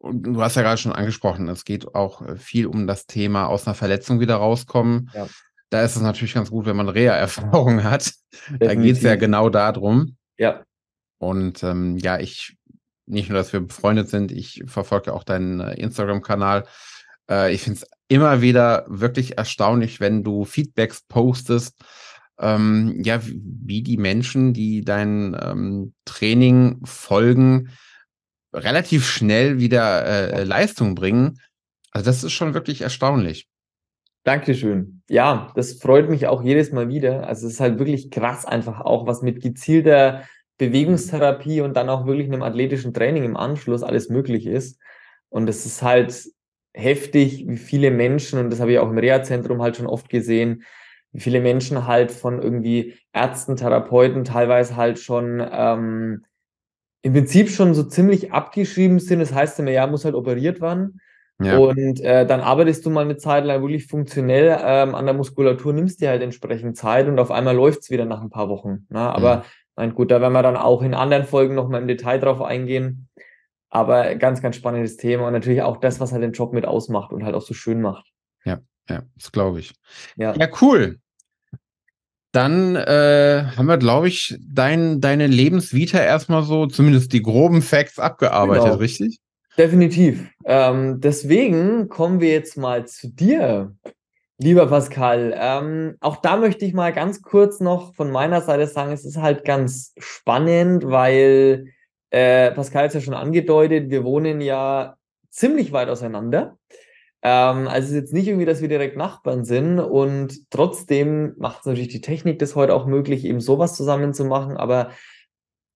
und 0.00 0.22
du 0.22 0.42
hast 0.42 0.56
ja 0.56 0.62
gerade 0.62 0.80
schon 0.80 0.92
angesprochen, 0.92 1.48
es 1.48 1.64
geht 1.64 1.94
auch 1.94 2.22
äh, 2.22 2.36
viel 2.36 2.66
um 2.66 2.86
das 2.86 3.06
Thema 3.06 3.46
aus 3.46 3.66
einer 3.66 3.74
Verletzung 3.74 4.18
wieder 4.18 4.36
rauskommen. 4.36 5.10
Ja. 5.14 5.28
Da 5.68 5.82
ist 5.82 5.94
es 5.94 6.02
natürlich 6.02 6.34
ganz 6.34 6.50
gut, 6.50 6.66
wenn 6.66 6.76
man 6.76 6.88
Reha-Erfahrung 6.88 7.84
hat. 7.84 8.12
Definitiv. 8.48 8.58
Da 8.68 8.74
geht 8.74 8.96
es 8.96 9.02
ja 9.02 9.16
genau 9.16 9.50
darum. 9.50 10.16
Ja. 10.38 10.64
Und 11.18 11.62
ähm, 11.62 11.98
ja, 11.98 12.18
ich, 12.18 12.56
nicht 13.06 13.28
nur, 13.28 13.38
dass 13.38 13.52
wir 13.52 13.60
befreundet 13.60 14.08
sind, 14.08 14.32
ich 14.32 14.62
verfolge 14.66 15.12
auch 15.12 15.22
deinen 15.22 15.60
äh, 15.60 15.74
Instagram-Kanal. 15.74 16.66
Äh, 17.30 17.52
ich 17.52 17.62
finde 17.62 17.80
es 17.80 17.86
immer 18.08 18.40
wieder 18.40 18.86
wirklich 18.88 19.36
erstaunlich, 19.36 20.00
wenn 20.00 20.24
du 20.24 20.46
Feedbacks 20.46 21.02
postest, 21.02 21.78
ähm, 22.38 23.02
ja, 23.04 23.20
wie 23.22 23.82
die 23.82 23.98
Menschen, 23.98 24.54
die 24.54 24.82
dein 24.82 25.36
ähm, 25.38 25.92
Training 26.06 26.80
folgen, 26.84 27.68
relativ 28.52 29.06
schnell 29.06 29.58
wieder 29.58 30.04
äh, 30.04 30.44
Leistung 30.44 30.94
bringen. 30.94 31.40
Also 31.92 32.06
das 32.06 32.24
ist 32.24 32.32
schon 32.32 32.54
wirklich 32.54 32.82
erstaunlich. 32.82 33.48
Dankeschön. 34.24 35.02
Ja, 35.08 35.50
das 35.54 35.74
freut 35.74 36.10
mich 36.10 36.26
auch 36.26 36.42
jedes 36.42 36.72
Mal 36.72 36.88
wieder. 36.88 37.26
Also 37.26 37.46
es 37.46 37.54
ist 37.54 37.60
halt 37.60 37.78
wirklich 37.78 38.10
krass 38.10 38.44
einfach 38.44 38.80
auch, 38.80 39.06
was 39.06 39.22
mit 39.22 39.40
gezielter 39.40 40.24
Bewegungstherapie 40.58 41.62
und 41.62 41.74
dann 41.74 41.88
auch 41.88 42.04
wirklich 42.04 42.26
einem 42.26 42.42
athletischen 42.42 42.92
Training 42.92 43.24
im 43.24 43.36
Anschluss 43.36 43.82
alles 43.82 44.10
möglich 44.10 44.46
ist. 44.46 44.78
Und 45.30 45.48
es 45.48 45.64
ist 45.64 45.82
halt 45.82 46.14
heftig, 46.74 47.46
wie 47.48 47.56
viele 47.56 47.90
Menschen, 47.90 48.38
und 48.38 48.50
das 48.50 48.60
habe 48.60 48.72
ich 48.72 48.78
auch 48.78 48.90
im 48.90 48.98
Reha-Zentrum 48.98 49.62
halt 49.62 49.76
schon 49.76 49.86
oft 49.86 50.10
gesehen, 50.10 50.64
wie 51.12 51.20
viele 51.20 51.40
Menschen 51.40 51.86
halt 51.86 52.12
von 52.12 52.42
irgendwie 52.42 52.94
Ärzten, 53.12 53.56
Therapeuten 53.56 54.24
teilweise 54.24 54.76
halt 54.76 54.98
schon 54.98 55.42
ähm, 55.50 56.24
im 57.02 57.12
Prinzip 57.12 57.48
schon 57.48 57.74
so 57.74 57.82
ziemlich 57.82 58.32
abgeschrieben 58.32 58.98
sind. 58.98 59.20
Das 59.20 59.32
heißt 59.34 59.58
immer, 59.60 59.70
ja, 59.70 59.86
muss 59.86 60.04
halt 60.04 60.14
operiert 60.14 60.60
werden. 60.60 61.00
Ja. 61.42 61.56
Und 61.56 62.00
äh, 62.00 62.26
dann 62.26 62.40
arbeitest 62.40 62.84
du 62.84 62.90
mal 62.90 63.04
eine 63.04 63.16
Zeit 63.16 63.46
lang 63.46 63.62
wirklich 63.62 63.86
funktionell 63.86 64.58
ähm, 64.62 64.94
an 64.94 65.06
der 65.06 65.14
Muskulatur, 65.14 65.72
nimmst 65.72 66.02
dir 66.02 66.10
halt 66.10 66.20
entsprechend 66.20 66.76
Zeit 66.76 67.08
und 67.08 67.18
auf 67.18 67.30
einmal 67.30 67.56
läuft's 67.56 67.90
wieder 67.90 68.04
nach 68.04 68.20
ein 68.20 68.28
paar 68.28 68.50
Wochen. 68.50 68.86
Ne? 68.90 69.00
Aber 69.00 69.38
mhm. 69.38 69.42
Nein, 69.80 69.94
gut, 69.94 70.10
da 70.10 70.20
werden 70.20 70.34
wir 70.34 70.42
dann 70.42 70.58
auch 70.58 70.82
in 70.82 70.92
anderen 70.92 71.24
Folgen 71.24 71.54
nochmal 71.54 71.80
im 71.80 71.88
Detail 71.88 72.18
drauf 72.18 72.42
eingehen. 72.42 73.08
Aber 73.70 74.14
ganz, 74.16 74.42
ganz 74.42 74.56
spannendes 74.56 74.98
Thema 74.98 75.28
und 75.28 75.32
natürlich 75.32 75.62
auch 75.62 75.78
das, 75.78 76.00
was 76.00 76.12
halt 76.12 76.22
den 76.22 76.32
Job 76.32 76.52
mit 76.52 76.66
ausmacht 76.66 77.14
und 77.14 77.24
halt 77.24 77.34
auch 77.34 77.40
so 77.40 77.54
schön 77.54 77.80
macht. 77.80 78.06
Ja, 78.44 78.58
ja, 78.90 79.04
das 79.16 79.32
glaube 79.32 79.60
ich. 79.60 79.72
Ja. 80.16 80.34
ja, 80.34 80.48
cool. 80.60 80.98
Dann 82.32 82.76
äh, 82.76 83.44
haben 83.56 83.66
wir, 83.66 83.78
glaube 83.78 84.08
ich, 84.08 84.38
dein, 84.40 85.00
deine 85.00 85.26
Lebensvita 85.26 85.98
erstmal 85.98 86.42
so, 86.42 86.66
zumindest 86.66 87.12
die 87.12 87.22
groben 87.22 87.62
Facts 87.62 87.98
abgearbeitet, 87.98 88.64
genau. 88.64 88.76
richtig? 88.76 89.18
Definitiv. 89.58 90.30
Ähm, 90.44 91.00
deswegen 91.00 91.88
kommen 91.88 92.20
wir 92.20 92.30
jetzt 92.30 92.56
mal 92.56 92.86
zu 92.86 93.08
dir, 93.08 93.74
lieber 94.38 94.68
Pascal. 94.68 95.34
Ähm, 95.36 95.96
auch 96.00 96.16
da 96.16 96.36
möchte 96.36 96.64
ich 96.64 96.72
mal 96.72 96.92
ganz 96.92 97.20
kurz 97.20 97.60
noch 97.60 97.94
von 97.94 98.10
meiner 98.10 98.40
Seite 98.40 98.66
sagen, 98.66 98.92
es 98.92 99.04
ist 99.04 99.18
halt 99.18 99.44
ganz 99.44 99.92
spannend, 99.98 100.84
weil 100.86 101.66
äh, 102.10 102.52
Pascal 102.52 102.84
hat 102.84 102.88
es 102.90 102.94
ja 102.94 103.00
schon 103.00 103.14
angedeutet, 103.14 103.90
wir 103.90 104.04
wohnen 104.04 104.40
ja 104.40 104.96
ziemlich 105.30 105.72
weit 105.72 105.88
auseinander. 105.88 106.56
Ähm, 107.22 107.68
also 107.68 107.86
es 107.86 107.90
ist 107.90 107.96
jetzt 107.96 108.12
nicht 108.14 108.28
irgendwie, 108.28 108.46
dass 108.46 108.60
wir 108.60 108.68
direkt 108.68 108.96
Nachbarn 108.96 109.44
sind 109.44 109.78
und 109.78 110.50
trotzdem 110.50 111.34
macht 111.38 111.60
es 111.60 111.66
natürlich 111.66 111.88
die 111.88 112.00
Technik 112.00 112.38
das 112.38 112.56
heute 112.56 112.74
auch 112.74 112.86
möglich, 112.86 113.24
eben 113.24 113.40
sowas 113.40 113.76
zusammen 113.76 114.14
zu 114.14 114.24
machen, 114.24 114.56
aber 114.56 114.90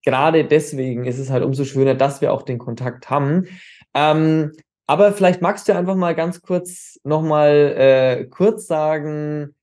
gerade 0.04 0.44
deswegen 0.44 1.04
ist 1.04 1.18
es 1.18 1.30
halt 1.30 1.44
umso 1.44 1.64
schöner, 1.64 1.94
dass 1.94 2.20
wir 2.20 2.32
auch 2.32 2.42
den 2.42 2.58
Kontakt 2.58 3.10
haben. 3.10 3.46
Ähm, 3.94 4.52
aber 4.86 5.12
vielleicht 5.12 5.40
magst 5.40 5.68
du 5.68 5.74
einfach 5.74 5.96
mal 5.96 6.14
ganz 6.14 6.42
kurz 6.42 7.00
nochmal 7.04 7.74
äh, 7.76 8.24
kurz 8.26 8.66
sagen, 8.66 9.54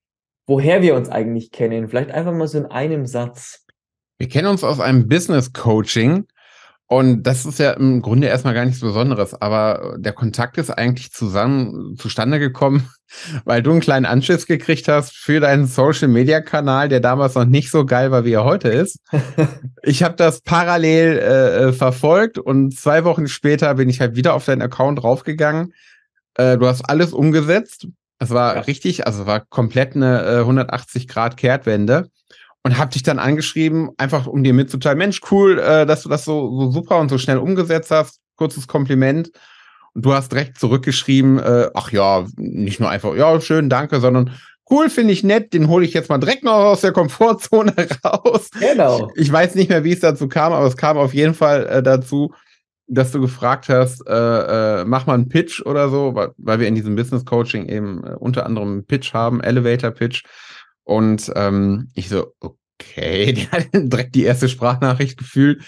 woher 0.47 0.81
wir 0.81 0.95
uns 0.95 1.09
eigentlich 1.09 1.51
kennen. 1.51 1.87
Vielleicht 1.87 2.11
einfach 2.11 2.33
mal 2.33 2.47
so 2.47 2.57
in 2.57 2.65
einem 2.65 3.05
Satz. 3.05 3.65
Wir 4.17 4.27
kennen 4.27 4.47
uns 4.47 4.63
aus 4.63 4.79
einem 4.79 5.07
Business 5.07 5.53
Coaching 5.53 6.25
und 6.91 7.23
das 7.23 7.45
ist 7.45 7.57
ja 7.57 7.71
im 7.71 8.01
Grunde 8.01 8.27
erstmal 8.27 8.53
gar 8.53 8.65
nichts 8.65 8.81
Besonderes, 8.81 9.33
aber 9.41 9.95
der 9.97 10.11
Kontakt 10.11 10.57
ist 10.57 10.71
eigentlich 10.71 11.13
zusammen 11.13 11.95
zustande 11.95 12.37
gekommen, 12.37 12.89
weil 13.45 13.63
du 13.63 13.71
einen 13.71 13.79
kleinen 13.79 14.05
Anschiss 14.05 14.45
gekriegt 14.45 14.89
hast 14.89 15.15
für 15.15 15.39
deinen 15.39 15.67
Social 15.67 16.09
Media 16.09 16.41
Kanal, 16.41 16.89
der 16.89 16.99
damals 16.99 17.35
noch 17.35 17.45
nicht 17.45 17.71
so 17.71 17.85
geil 17.85 18.11
war, 18.11 18.25
wie 18.25 18.33
er 18.33 18.43
heute 18.43 18.67
ist. 18.67 18.97
ich 19.83 20.03
habe 20.03 20.17
das 20.17 20.41
parallel 20.41 21.17
äh, 21.17 21.67
äh, 21.67 21.71
verfolgt 21.71 22.37
und 22.37 22.77
zwei 22.77 23.05
Wochen 23.05 23.29
später 23.29 23.73
bin 23.75 23.87
ich 23.87 24.01
halt 24.01 24.17
wieder 24.17 24.33
auf 24.33 24.43
deinen 24.43 24.61
Account 24.61 25.01
draufgegangen. 25.01 25.71
Äh, 26.35 26.57
du 26.57 26.67
hast 26.67 26.81
alles 26.81 27.13
umgesetzt. 27.13 27.87
Es 28.19 28.31
war 28.31 28.55
ja. 28.55 28.61
richtig, 28.63 29.07
also 29.07 29.25
war 29.25 29.39
komplett 29.39 29.95
eine 29.95 30.25
äh, 30.25 30.39
180 30.39 31.07
Grad 31.07 31.37
Kehrtwende 31.37 32.09
und 32.63 32.77
habe 32.77 32.91
dich 32.91 33.03
dann 33.03 33.19
angeschrieben, 33.19 33.89
einfach 33.97 34.27
um 34.27 34.43
dir 34.43 34.53
mitzuteilen, 34.53 34.97
Mensch, 34.97 35.21
cool, 35.31 35.59
äh, 35.59 35.85
dass 35.85 36.03
du 36.03 36.09
das 36.09 36.25
so, 36.25 36.59
so 36.59 36.71
super 36.71 36.99
und 36.99 37.09
so 37.09 37.17
schnell 37.17 37.37
umgesetzt 37.37 37.91
hast. 37.91 38.19
Kurzes 38.35 38.67
Kompliment. 38.67 39.31
Und 39.93 40.05
du 40.05 40.13
hast 40.13 40.31
direkt 40.31 40.57
zurückgeschrieben, 40.59 41.39
äh, 41.39 41.69
ach 41.73 41.91
ja, 41.91 42.25
nicht 42.37 42.79
nur 42.79 42.89
einfach, 42.89 43.15
ja, 43.15 43.39
schön, 43.41 43.69
danke, 43.69 43.99
sondern 43.99 44.31
cool, 44.69 44.89
finde 44.89 45.13
ich 45.13 45.23
nett, 45.23 45.53
den 45.53 45.67
hole 45.67 45.85
ich 45.85 45.93
jetzt 45.93 46.09
mal 46.09 46.17
direkt 46.17 46.43
noch 46.43 46.53
aus 46.53 46.81
der 46.81 46.93
Komfortzone 46.93 47.73
raus. 48.05 48.49
Genau. 48.57 49.11
Ich 49.15 49.31
weiß 49.31 49.55
nicht 49.55 49.69
mehr, 49.69 49.83
wie 49.83 49.91
es 49.91 49.99
dazu 49.99 50.27
kam, 50.29 50.53
aber 50.53 50.65
es 50.65 50.77
kam 50.77 50.97
auf 50.97 51.13
jeden 51.13 51.33
Fall 51.33 51.65
äh, 51.65 51.83
dazu, 51.83 52.33
dass 52.87 53.11
du 53.11 53.21
gefragt 53.21 53.69
hast, 53.69 54.05
äh, 54.07 54.81
äh, 54.81 54.85
mach 54.85 55.05
mal 55.05 55.13
einen 55.13 55.29
Pitch 55.29 55.61
oder 55.61 55.89
so, 55.89 56.15
weil, 56.15 56.31
weil 56.37 56.59
wir 56.59 56.67
in 56.67 56.75
diesem 56.75 56.95
Business 56.95 57.25
Coaching 57.25 57.67
eben 57.67 58.03
äh, 58.03 58.15
unter 58.19 58.45
anderem 58.45 58.71
einen 58.71 58.85
Pitch 58.85 59.13
haben, 59.13 59.41
Elevator 59.41 59.91
Pitch. 59.91 60.23
Und 60.83 61.31
ähm, 61.35 61.89
ich 61.93 62.09
so, 62.09 62.33
okay, 62.39 63.33
die 63.33 63.47
hat 63.47 63.67
direkt 63.73 64.15
die 64.15 64.23
erste 64.23 64.49
Sprachnachricht 64.49 65.17
gefühlt. 65.17 65.63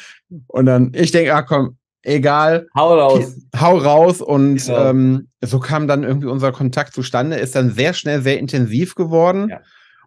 Und 0.47 0.65
dann, 0.65 0.91
ich 0.93 1.11
denke, 1.11 1.33
ah 1.33 1.43
komm, 1.43 1.77
egal. 2.03 2.67
Hau 2.75 2.97
raus. 2.97 3.35
Hau 3.59 3.77
raus. 3.77 4.21
Und 4.21 4.57
genau. 4.57 4.89
ähm, 4.89 5.29
so 5.41 5.59
kam 5.59 5.87
dann 5.87 6.03
irgendwie 6.03 6.27
unser 6.27 6.51
Kontakt 6.51 6.93
zustande, 6.93 7.37
ist 7.37 7.55
dann 7.55 7.71
sehr 7.71 7.93
schnell 7.93 8.21
sehr 8.21 8.39
intensiv 8.39 8.95
geworden. 8.95 9.49
Ja. 9.49 9.61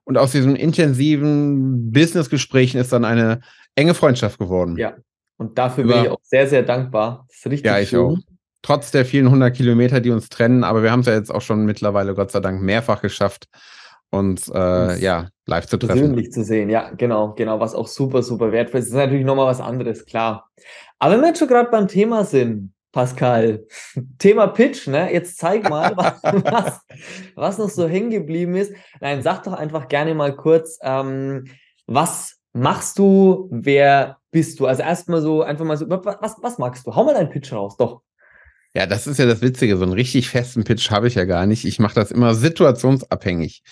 Und 0.05 0.19
aus 0.19 0.31
diesen 0.31 0.55
intensiven 0.55 1.91
Business-Gesprächen 1.91 2.79
ist 2.79 2.93
dann 2.93 3.05
eine 3.05 3.41
enge 3.75 3.95
Freundschaft 3.95 4.39
geworden. 4.39 4.77
Ja. 4.77 4.95
Und 5.37 5.59
dafür 5.59 5.85
Über, 5.85 5.95
bin 5.95 6.05
ich 6.05 6.11
auch 6.11 6.21
sehr, 6.23 6.47
sehr 6.47 6.63
dankbar. 6.63 7.27
Das 7.29 7.39
ist 7.39 7.47
richtig 7.47 7.67
Ja, 7.67 7.79
ich 7.79 7.91
schön. 7.91 8.01
auch. 8.01 8.19
Trotz 8.63 8.91
der 8.91 9.05
vielen 9.05 9.31
hundert 9.31 9.55
Kilometer, 9.55 10.01
die 10.01 10.11
uns 10.11 10.29
trennen, 10.29 10.65
aber 10.65 10.83
wir 10.83 10.91
haben 10.91 11.01
es 11.01 11.07
ja 11.07 11.15
jetzt 11.15 11.33
auch 11.33 11.43
schon 11.43 11.67
mittlerweile, 11.67 12.15
Gott 12.15 12.33
sei 12.33 12.41
Dank, 12.41 12.63
mehrfach 12.63 13.01
geschafft, 13.01 13.49
und 14.11 14.49
äh, 14.55 14.99
ja, 14.99 15.29
live 15.47 15.67
zu 15.67 15.77
treffen. 15.77 15.99
Persönlich 15.99 16.33
zu 16.33 16.45
sehen, 16.45 16.71
ja, 16.71 16.91
genau, 16.91 17.35
genau, 17.35 17.61
was 17.61 17.75
auch 17.75 17.89
super, 17.89 18.23
super 18.23 18.53
wertvoll 18.53 18.81
ist. 18.81 18.87
Das 18.87 18.95
ist 18.95 18.99
natürlich 19.05 19.25
nochmal 19.25 19.47
was 19.47 19.61
anderes, 19.61 20.05
klar. 20.05 20.51
Aber 20.99 21.15
wenn 21.15 21.21
wir 21.21 21.29
jetzt 21.29 21.39
schon 21.39 21.49
gerade 21.49 21.71
beim 21.71 21.89
Thema 21.89 22.25
sind, 22.25 22.73
Pascal, 22.93 23.67
Thema 24.19 24.47
Pitch, 24.47 24.87
ne? 24.87 25.13
Jetzt 25.13 25.37
zeig 25.37 25.69
mal, 25.69 25.95
was, 25.97 26.23
was, 26.23 26.81
was 27.35 27.59
noch 27.59 27.69
so 27.69 27.87
hängen 27.87 28.11
geblieben 28.11 28.55
ist. 28.55 28.73
Nein, 29.01 29.23
sag 29.23 29.43
doch 29.43 29.53
einfach 29.53 29.89
gerne 29.89 30.15
mal 30.15 30.35
kurz, 30.35 30.79
ähm, 30.83 31.45
was 31.87 32.39
machst 32.55 32.99
du, 32.99 33.49
wer 33.51 34.17
bist 34.31 34.59
du? 34.61 34.67
Also 34.67 34.83
erstmal 34.83 35.21
so, 35.21 35.43
einfach 35.43 35.65
mal 35.65 35.77
so, 35.77 35.89
was, 35.89 36.37
was 36.41 36.59
magst 36.59 36.87
du? 36.87 36.95
Hau 36.95 37.05
mal 37.05 37.15
deinen 37.15 37.29
Pitch 37.29 37.53
raus, 37.53 37.77
doch. 37.77 38.03
Ja, 38.77 38.85
das 38.85 39.07
ist 39.07 39.19
ja 39.19 39.25
das 39.25 39.41
Witzige. 39.41 39.79
So 39.79 39.85
einen 39.85 39.95
richtig 39.95 40.29
festen 40.29 40.63
Pitch 40.63 40.91
habe 40.91 41.09
ich 41.09 41.15
ja 41.15 41.25
gar 41.25 41.47
nicht. 41.47 41.65
Ich 41.65 41.79
mache 41.79 41.95
das 41.95 42.11
immer 42.11 42.35
situationsabhängig. 42.35 43.63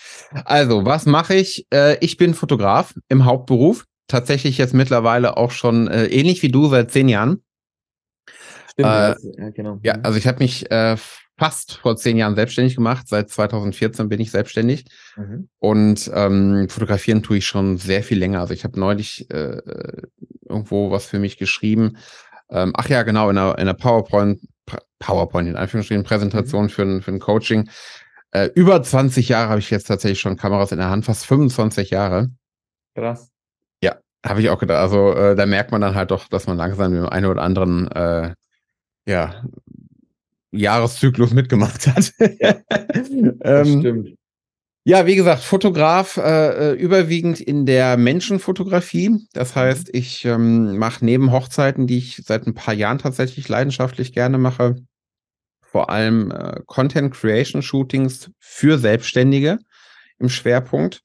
Also, 0.46 0.86
was 0.86 1.04
mache 1.04 1.34
ich? 1.34 1.66
Äh, 1.70 1.98
ich 2.00 2.16
bin 2.16 2.32
Fotograf 2.32 2.94
im 3.10 3.26
Hauptberuf. 3.26 3.84
Tatsächlich 4.08 4.56
jetzt 4.56 4.72
mittlerweile 4.72 5.36
auch 5.36 5.50
schon 5.50 5.88
äh, 5.88 6.06
ähnlich 6.06 6.42
wie 6.42 6.48
du 6.48 6.68
seit 6.68 6.90
zehn 6.90 7.10
Jahren. 7.10 7.42
Stimmt, 8.70 8.88
äh, 8.88 9.14
ja, 9.42 9.50
genau. 9.50 9.78
Ja, 9.82 9.98
also 10.02 10.16
ich 10.16 10.26
habe 10.26 10.38
mich 10.38 10.70
äh, 10.70 10.96
fast 11.36 11.74
vor 11.82 11.96
zehn 11.96 12.16
Jahren 12.16 12.34
selbstständig 12.34 12.74
gemacht. 12.74 13.06
Seit 13.06 13.28
2014 13.28 14.08
bin 14.08 14.20
ich 14.20 14.30
selbstständig. 14.30 14.86
Mhm. 15.16 15.50
Und 15.58 16.10
ähm, 16.14 16.68
fotografieren 16.70 17.22
tue 17.22 17.36
ich 17.36 17.46
schon 17.46 17.76
sehr 17.76 18.02
viel 18.02 18.18
länger. 18.18 18.40
Also 18.40 18.54
ich 18.54 18.64
habe 18.64 18.80
neulich 18.80 19.30
äh, 19.30 19.60
irgendwo 20.48 20.90
was 20.90 21.04
für 21.04 21.18
mich 21.18 21.36
geschrieben. 21.36 21.98
Ähm, 22.50 22.72
ach 22.76 22.88
ja, 22.88 23.02
genau, 23.02 23.30
in 23.30 23.36
der, 23.36 23.58
in 23.58 23.66
der 23.66 23.74
PowerPoint 23.74 24.40
PowerPoint 24.98 25.48
in 25.48 25.56
Anführungsstrichen 25.56 26.04
Präsentation 26.04 26.64
mhm. 26.64 26.68
für, 26.70 26.82
ein, 26.82 27.02
für 27.02 27.12
ein 27.12 27.20
Coaching. 27.20 27.68
Äh, 28.30 28.50
über 28.54 28.82
20 28.82 29.28
Jahre 29.28 29.50
habe 29.50 29.60
ich 29.60 29.70
jetzt 29.70 29.86
tatsächlich 29.86 30.20
schon 30.20 30.36
Kameras 30.36 30.72
in 30.72 30.78
der 30.78 30.90
Hand, 30.90 31.04
fast 31.04 31.26
25 31.26 31.90
Jahre. 31.90 32.30
Krass. 32.94 33.30
Ja, 33.82 33.96
habe 34.24 34.40
ich 34.40 34.48
auch 34.48 34.58
gedacht. 34.58 34.78
Also 34.78 35.12
äh, 35.12 35.34
da 35.34 35.46
merkt 35.46 35.72
man 35.72 35.80
dann 35.80 35.94
halt 35.94 36.10
doch, 36.10 36.28
dass 36.28 36.46
man 36.46 36.56
langsam 36.56 36.92
mit 36.92 37.00
dem 37.00 37.08
einen 37.08 37.26
oder 37.26 37.42
anderen 37.42 37.90
äh, 37.92 38.34
ja, 39.06 39.44
Jahreszyklus 40.50 41.32
mitgemacht 41.32 41.86
hat. 41.86 42.12
Ja, 42.40 42.54
das 42.68 43.68
ähm, 43.68 43.80
stimmt. 43.80 44.08
Ja, 44.86 45.06
wie 45.06 45.16
gesagt, 45.16 45.42
Fotograf 45.42 46.18
äh, 46.18 46.72
äh, 46.72 46.74
überwiegend 46.74 47.40
in 47.40 47.64
der 47.64 47.96
Menschenfotografie. 47.96 49.26
Das 49.32 49.54
mhm. 49.54 49.60
heißt, 49.60 49.88
ich 49.94 50.26
ähm, 50.26 50.76
mache 50.76 51.02
neben 51.02 51.32
Hochzeiten, 51.32 51.86
die 51.86 51.96
ich 51.96 52.22
seit 52.22 52.46
ein 52.46 52.52
paar 52.52 52.74
Jahren 52.74 52.98
tatsächlich 52.98 53.48
leidenschaftlich 53.48 54.12
gerne 54.12 54.36
mache, 54.36 54.76
vor 55.62 55.88
allem 55.88 56.30
äh, 56.30 56.60
Content 56.66 57.14
Creation 57.14 57.62
Shootings 57.62 58.30
für 58.38 58.78
Selbstständige 58.78 59.58
im 60.18 60.28
Schwerpunkt. 60.28 61.00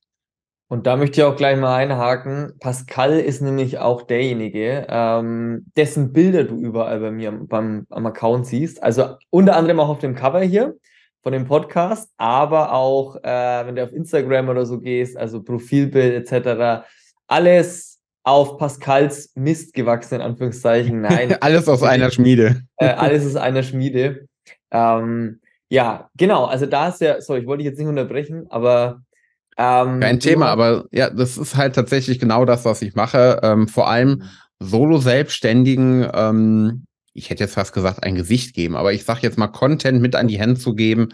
Und 0.68 0.86
da 0.86 0.98
möchte 0.98 1.22
ich 1.22 1.26
auch 1.26 1.38
gleich 1.38 1.58
mal 1.58 1.76
einhaken. 1.76 2.54
Pascal 2.60 3.18
ist 3.18 3.42
nämlich 3.42 3.80
auch 3.80 4.02
derjenige, 4.02 4.88
ähm, 4.90 5.66
dessen 5.78 6.12
Bilder 6.12 6.44
du 6.44 6.58
überall 6.58 7.00
bei 7.00 7.12
mir 7.12 7.32
beim, 7.32 7.88
am 7.90 8.06
Account 8.06 8.46
siehst. 8.46 8.84
Also 8.84 9.16
unter 9.30 9.56
anderem 9.56 9.80
auch 9.80 9.90
auf 9.90 10.00
dem 10.00 10.16
Cover 10.16 10.42
hier 10.42 10.76
von 11.22 11.34
dem 11.34 11.46
Podcast, 11.46 12.10
aber 12.18 12.74
auch, 12.74 13.18
äh, 13.18 13.66
wenn 13.66 13.76
du 13.76 13.84
auf 13.84 13.94
Instagram 13.94 14.50
oder 14.50 14.66
so 14.66 14.80
gehst, 14.80 15.18
also 15.18 15.44
Profilbild 15.44 16.32
etc., 16.32 16.86
alles 17.28 18.00
auf 18.24 18.58
Pascals 18.58 19.32
Mist 19.36 19.74
gewachsen, 19.74 20.16
in 20.16 20.22
Anführungszeichen. 20.22 21.02
Nein. 21.02 21.36
alles 21.42 21.68
aus 21.68 21.84
einer 21.84 22.12
Schmiede. 22.12 22.64
Äh, 22.78 22.88
alles 22.88 23.26
aus 23.26 23.36
einer 23.36 23.64
Schmiede. 23.64 24.28
Ähm, 24.72 25.40
ja, 25.70 26.10
genau. 26.16 26.46
Also 26.46 26.66
da 26.66 26.90
ist 26.90 27.02
ja, 27.02 27.22
sorry, 27.22 27.42
ich 27.42 27.48
wollte 27.48 27.64
dich 27.64 27.72
jetzt 27.72 27.80
nicht 27.80 27.88
unterbrechen, 27.88 28.48
aber 28.50 29.02
ähm, 29.58 30.00
kein 30.00 30.20
Thema, 30.20 30.48
aber 30.48 30.86
ja, 30.92 31.10
das 31.10 31.38
ist 31.38 31.56
halt 31.56 31.76
tatsächlich 31.76 32.20
genau 32.20 32.46
das, 32.46 32.66
was 32.66 32.82
ich 32.82 32.96
mache. 32.96 33.40
Ähm, 33.44 33.68
vor 33.68 33.90
allem 33.90 34.10
mhm. 34.10 34.24
Solo-Selbstständigen 34.60 36.08
ähm, 36.14 36.86
ich 37.14 37.30
hätte 37.30 37.44
jetzt 37.44 37.56
fast 37.56 37.74
gesagt, 37.74 38.04
ein 38.04 38.16
Gesicht 38.16 38.54
geben, 38.54 38.76
aber 38.76 38.94
ich 38.94 39.06
sage 39.06 39.22
jetzt 39.24 39.38
mal 39.38 39.48
Content 39.48 40.02
mit 40.02 40.16
an 40.16 40.28
die 40.28 40.42
Hand 40.42 40.62
zu 40.62 40.76
geben, 40.76 41.10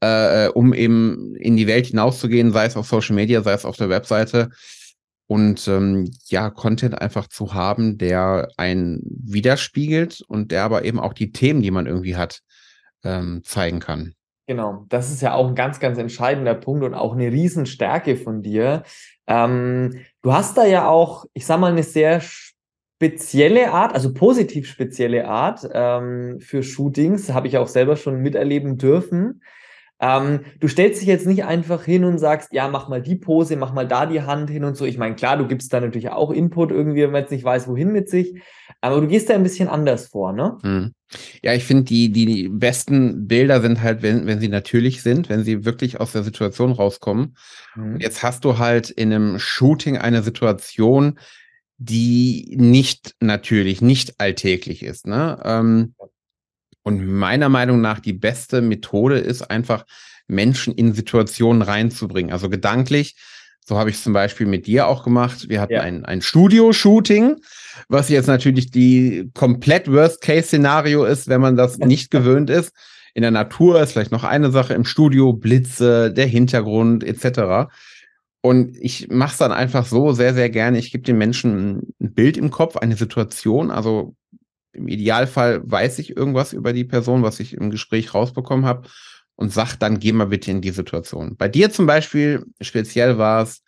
äh, 0.00 0.48
um 0.48 0.72
eben 0.72 1.36
in 1.36 1.56
die 1.56 1.66
Welt 1.66 1.86
hinauszugehen, 1.86 2.52
sei 2.52 2.66
es 2.66 2.76
auf 2.76 2.86
Social 2.86 3.14
Media, 3.14 3.42
sei 3.42 3.52
es 3.52 3.64
auf 3.64 3.76
der 3.76 3.88
Webseite. 3.88 4.50
Und 5.28 5.66
ähm, 5.66 6.10
ja, 6.26 6.50
Content 6.50 7.00
einfach 7.00 7.26
zu 7.26 7.52
haben, 7.52 7.98
der 7.98 8.48
einen 8.56 9.02
widerspiegelt 9.04 10.22
und 10.28 10.52
der 10.52 10.62
aber 10.62 10.84
eben 10.84 11.00
auch 11.00 11.12
die 11.12 11.32
Themen, 11.32 11.62
die 11.62 11.72
man 11.72 11.86
irgendwie 11.86 12.16
hat, 12.16 12.42
ähm, 13.02 13.42
zeigen 13.44 13.80
kann. 13.80 14.14
Genau, 14.46 14.86
das 14.88 15.10
ist 15.10 15.22
ja 15.22 15.34
auch 15.34 15.48
ein 15.48 15.56
ganz, 15.56 15.80
ganz 15.80 15.98
entscheidender 15.98 16.54
Punkt 16.54 16.84
und 16.84 16.94
auch 16.94 17.14
eine 17.14 17.32
Riesenstärke 17.32 18.16
von 18.16 18.42
dir. 18.42 18.84
Ähm, 19.26 20.04
du 20.22 20.32
hast 20.32 20.56
da 20.56 20.64
ja 20.64 20.88
auch, 20.88 21.24
ich 21.34 21.44
sag 21.44 21.58
mal, 21.58 21.72
eine 21.72 21.82
sehr 21.82 22.20
spezielle 22.96 23.72
Art, 23.72 23.94
also 23.94 24.14
positiv 24.14 24.68
spezielle 24.68 25.28
Art 25.28 25.68
ähm, 25.72 26.40
für 26.40 26.62
Shootings, 26.62 27.32
habe 27.32 27.46
ich 27.46 27.58
auch 27.58 27.68
selber 27.68 27.96
schon 27.96 28.22
miterleben 28.22 28.78
dürfen. 28.78 29.42
Ähm, 29.98 30.40
du 30.60 30.68
stellst 30.68 31.00
dich 31.00 31.08
jetzt 31.08 31.26
nicht 31.26 31.44
einfach 31.44 31.84
hin 31.84 32.04
und 32.04 32.18
sagst, 32.18 32.52
ja, 32.52 32.68
mach 32.68 32.88
mal 32.88 33.00
die 33.00 33.16
Pose, 33.16 33.56
mach 33.56 33.72
mal 33.72 33.88
da 33.88 34.04
die 34.04 34.22
Hand 34.22 34.50
hin 34.50 34.64
und 34.64 34.76
so. 34.76 34.84
Ich 34.84 34.98
meine, 34.98 35.14
klar, 35.14 35.38
du 35.38 35.46
gibst 35.46 35.72
da 35.72 35.80
natürlich 35.80 36.10
auch 36.10 36.30
Input 36.30 36.70
irgendwie, 36.70 37.02
wenn 37.02 37.12
man 37.12 37.22
jetzt 37.22 37.30
nicht 37.30 37.44
weiß, 37.44 37.66
wohin 37.68 37.92
mit 37.92 38.10
sich. 38.10 38.34
Aber 38.82 39.00
du 39.00 39.06
gehst 39.06 39.30
da 39.30 39.34
ein 39.34 39.42
bisschen 39.42 39.68
anders 39.68 40.08
vor, 40.08 40.32
ne? 40.32 40.58
Hm. 40.62 40.92
Ja, 41.42 41.54
ich 41.54 41.64
finde, 41.64 41.84
die, 41.84 42.10
die 42.10 42.48
besten 42.48 43.26
Bilder 43.26 43.60
sind 43.62 43.82
halt, 43.82 44.02
wenn, 44.02 44.26
wenn 44.26 44.40
sie 44.40 44.48
natürlich 44.48 45.02
sind, 45.02 45.28
wenn 45.28 45.44
sie 45.44 45.64
wirklich 45.64 46.00
aus 46.00 46.12
der 46.12 46.24
Situation 46.24 46.72
rauskommen. 46.72 47.36
Mhm. 47.74 47.98
Jetzt 47.98 48.22
hast 48.22 48.44
du 48.44 48.58
halt 48.58 48.90
in 48.90 49.12
einem 49.12 49.38
Shooting 49.38 49.96
eine 49.96 50.22
Situation, 50.22 51.18
die 51.78 52.56
nicht 52.58 53.14
natürlich, 53.20 53.80
nicht 53.80 54.20
alltäglich 54.20 54.82
ist. 54.82 55.06
Ne? 55.06 55.40
Ähm, 55.44 55.94
und 56.82 57.06
meiner 57.06 57.48
Meinung 57.48 57.80
nach 57.80 58.00
die 58.00 58.12
beste 58.12 58.60
Methode 58.60 59.18
ist 59.18 59.42
einfach, 59.50 59.84
Menschen 60.28 60.74
in 60.74 60.92
Situationen 60.92 61.62
reinzubringen. 61.62 62.32
Also 62.32 62.48
gedanklich, 62.48 63.16
so 63.64 63.78
habe 63.78 63.90
ich 63.90 63.96
es 63.96 64.04
zum 64.04 64.12
Beispiel 64.12 64.46
mit 64.46 64.66
dir 64.66 64.86
auch 64.86 65.04
gemacht. 65.04 65.48
Wir 65.48 65.60
hatten 65.60 65.72
ja. 65.72 65.80
ein, 65.80 66.04
ein 66.04 66.22
Studio-Shooting, 66.22 67.36
was 67.88 68.08
jetzt 68.08 68.28
natürlich 68.28 68.70
die 68.70 69.30
komplett 69.34 69.90
Worst-Case-Szenario 69.90 71.04
ist, 71.04 71.28
wenn 71.28 71.40
man 71.40 71.56
das 71.56 71.78
nicht 71.78 72.10
gewöhnt 72.10 72.50
ist. 72.50 72.72
In 73.14 73.22
der 73.22 73.30
Natur 73.30 73.80
ist 73.80 73.92
vielleicht 73.92 74.12
noch 74.12 74.24
eine 74.24 74.50
Sache, 74.50 74.74
im 74.74 74.84
Studio 74.84 75.32
Blitze, 75.32 76.12
der 76.12 76.26
Hintergrund 76.26 77.02
etc. 77.02 77.70
Und 78.46 78.76
ich 78.76 79.08
mache 79.08 79.32
es 79.32 79.38
dann 79.38 79.50
einfach 79.50 79.84
so 79.86 80.12
sehr, 80.12 80.32
sehr 80.32 80.48
gerne. 80.50 80.78
Ich 80.78 80.92
gebe 80.92 81.02
den 81.02 81.18
Menschen 81.18 81.92
ein 82.00 82.14
Bild 82.14 82.36
im 82.36 82.52
Kopf, 82.52 82.76
eine 82.76 82.94
Situation. 82.94 83.72
Also 83.72 84.14
im 84.70 84.86
Idealfall 84.86 85.68
weiß 85.68 85.98
ich 85.98 86.16
irgendwas 86.16 86.52
über 86.52 86.72
die 86.72 86.84
Person, 86.84 87.24
was 87.24 87.40
ich 87.40 87.54
im 87.54 87.70
Gespräch 87.70 88.14
rausbekommen 88.14 88.64
habe 88.64 88.86
und 89.34 89.52
sag 89.52 89.74
dann, 89.74 89.98
geh 89.98 90.12
mal 90.12 90.28
bitte 90.28 90.52
in 90.52 90.60
die 90.60 90.70
Situation. 90.70 91.34
Bei 91.36 91.48
dir 91.48 91.72
zum 91.72 91.86
Beispiel, 91.86 92.46
speziell 92.60 93.18
war 93.18 93.42
es 93.42 93.62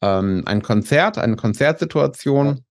ähm, 0.00 0.42
ein 0.46 0.62
Konzert, 0.62 1.18
eine 1.18 1.36
Konzertsituation. 1.36 2.64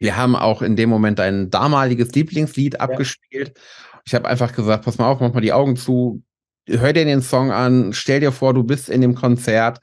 Wir 0.00 0.16
haben 0.16 0.34
auch 0.34 0.60
in 0.60 0.74
dem 0.74 0.90
Moment 0.90 1.20
ein 1.20 1.50
damaliges 1.50 2.10
Lieblingslied 2.16 2.74
ja. 2.74 2.80
abgespielt. 2.80 3.56
Ich 4.04 4.12
habe 4.12 4.26
einfach 4.28 4.52
gesagt, 4.52 4.86
pass 4.86 4.98
mal 4.98 5.06
auf, 5.06 5.20
mach 5.20 5.34
mal 5.34 5.40
die 5.40 5.52
Augen 5.52 5.76
zu, 5.76 6.24
hör 6.66 6.92
dir 6.92 7.04
den 7.04 7.22
Song 7.22 7.52
an, 7.52 7.92
stell 7.92 8.18
dir 8.18 8.32
vor, 8.32 8.54
du 8.54 8.64
bist 8.64 8.88
in 8.88 9.02
dem 9.02 9.14
Konzert 9.14 9.78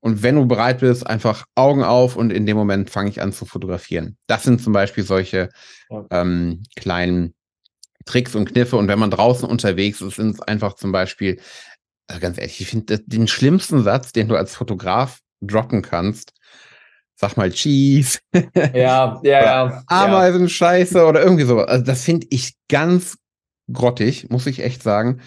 und 0.00 0.22
wenn 0.22 0.36
du 0.36 0.46
bereit 0.46 0.80
bist, 0.80 1.06
einfach 1.06 1.44
Augen 1.54 1.82
auf 1.82 2.16
und 2.16 2.30
in 2.30 2.46
dem 2.46 2.56
Moment 2.56 2.90
fange 2.90 3.10
ich 3.10 3.20
an 3.20 3.32
zu 3.32 3.44
fotografieren. 3.44 4.16
Das 4.26 4.44
sind 4.44 4.62
zum 4.62 4.72
Beispiel 4.72 5.04
solche 5.04 5.48
ja. 5.90 6.04
ähm, 6.10 6.62
kleinen 6.76 7.34
Tricks 8.04 8.34
und 8.34 8.46
Kniffe. 8.46 8.76
Und 8.76 8.88
wenn 8.88 8.98
man 8.98 9.10
draußen 9.10 9.48
unterwegs 9.48 10.00
ist, 10.00 10.16
sind 10.16 10.34
es 10.34 10.40
einfach 10.40 10.74
zum 10.74 10.92
Beispiel, 10.92 11.40
also 12.06 12.20
ganz 12.20 12.38
ehrlich, 12.38 12.60
ich 12.60 12.68
finde 12.68 13.00
den 13.00 13.26
schlimmsten 13.26 13.82
Satz, 13.82 14.12
den 14.12 14.28
du 14.28 14.36
als 14.36 14.54
Fotograf 14.54 15.18
droppen 15.40 15.82
kannst, 15.82 16.32
sag 17.16 17.36
mal 17.36 17.50
Cheese. 17.50 18.18
Ja, 18.54 19.20
ja, 19.22 19.22
ja. 19.22 19.82
Ameisenscheiße 19.88 21.04
oder 21.04 21.22
irgendwie 21.22 21.44
sowas. 21.44 21.68
Also 21.68 21.84
das 21.84 22.04
finde 22.04 22.28
ich 22.30 22.54
ganz 22.68 23.18
grottig, 23.72 24.30
muss 24.30 24.46
ich 24.46 24.62
echt 24.62 24.82
sagen. 24.82 25.20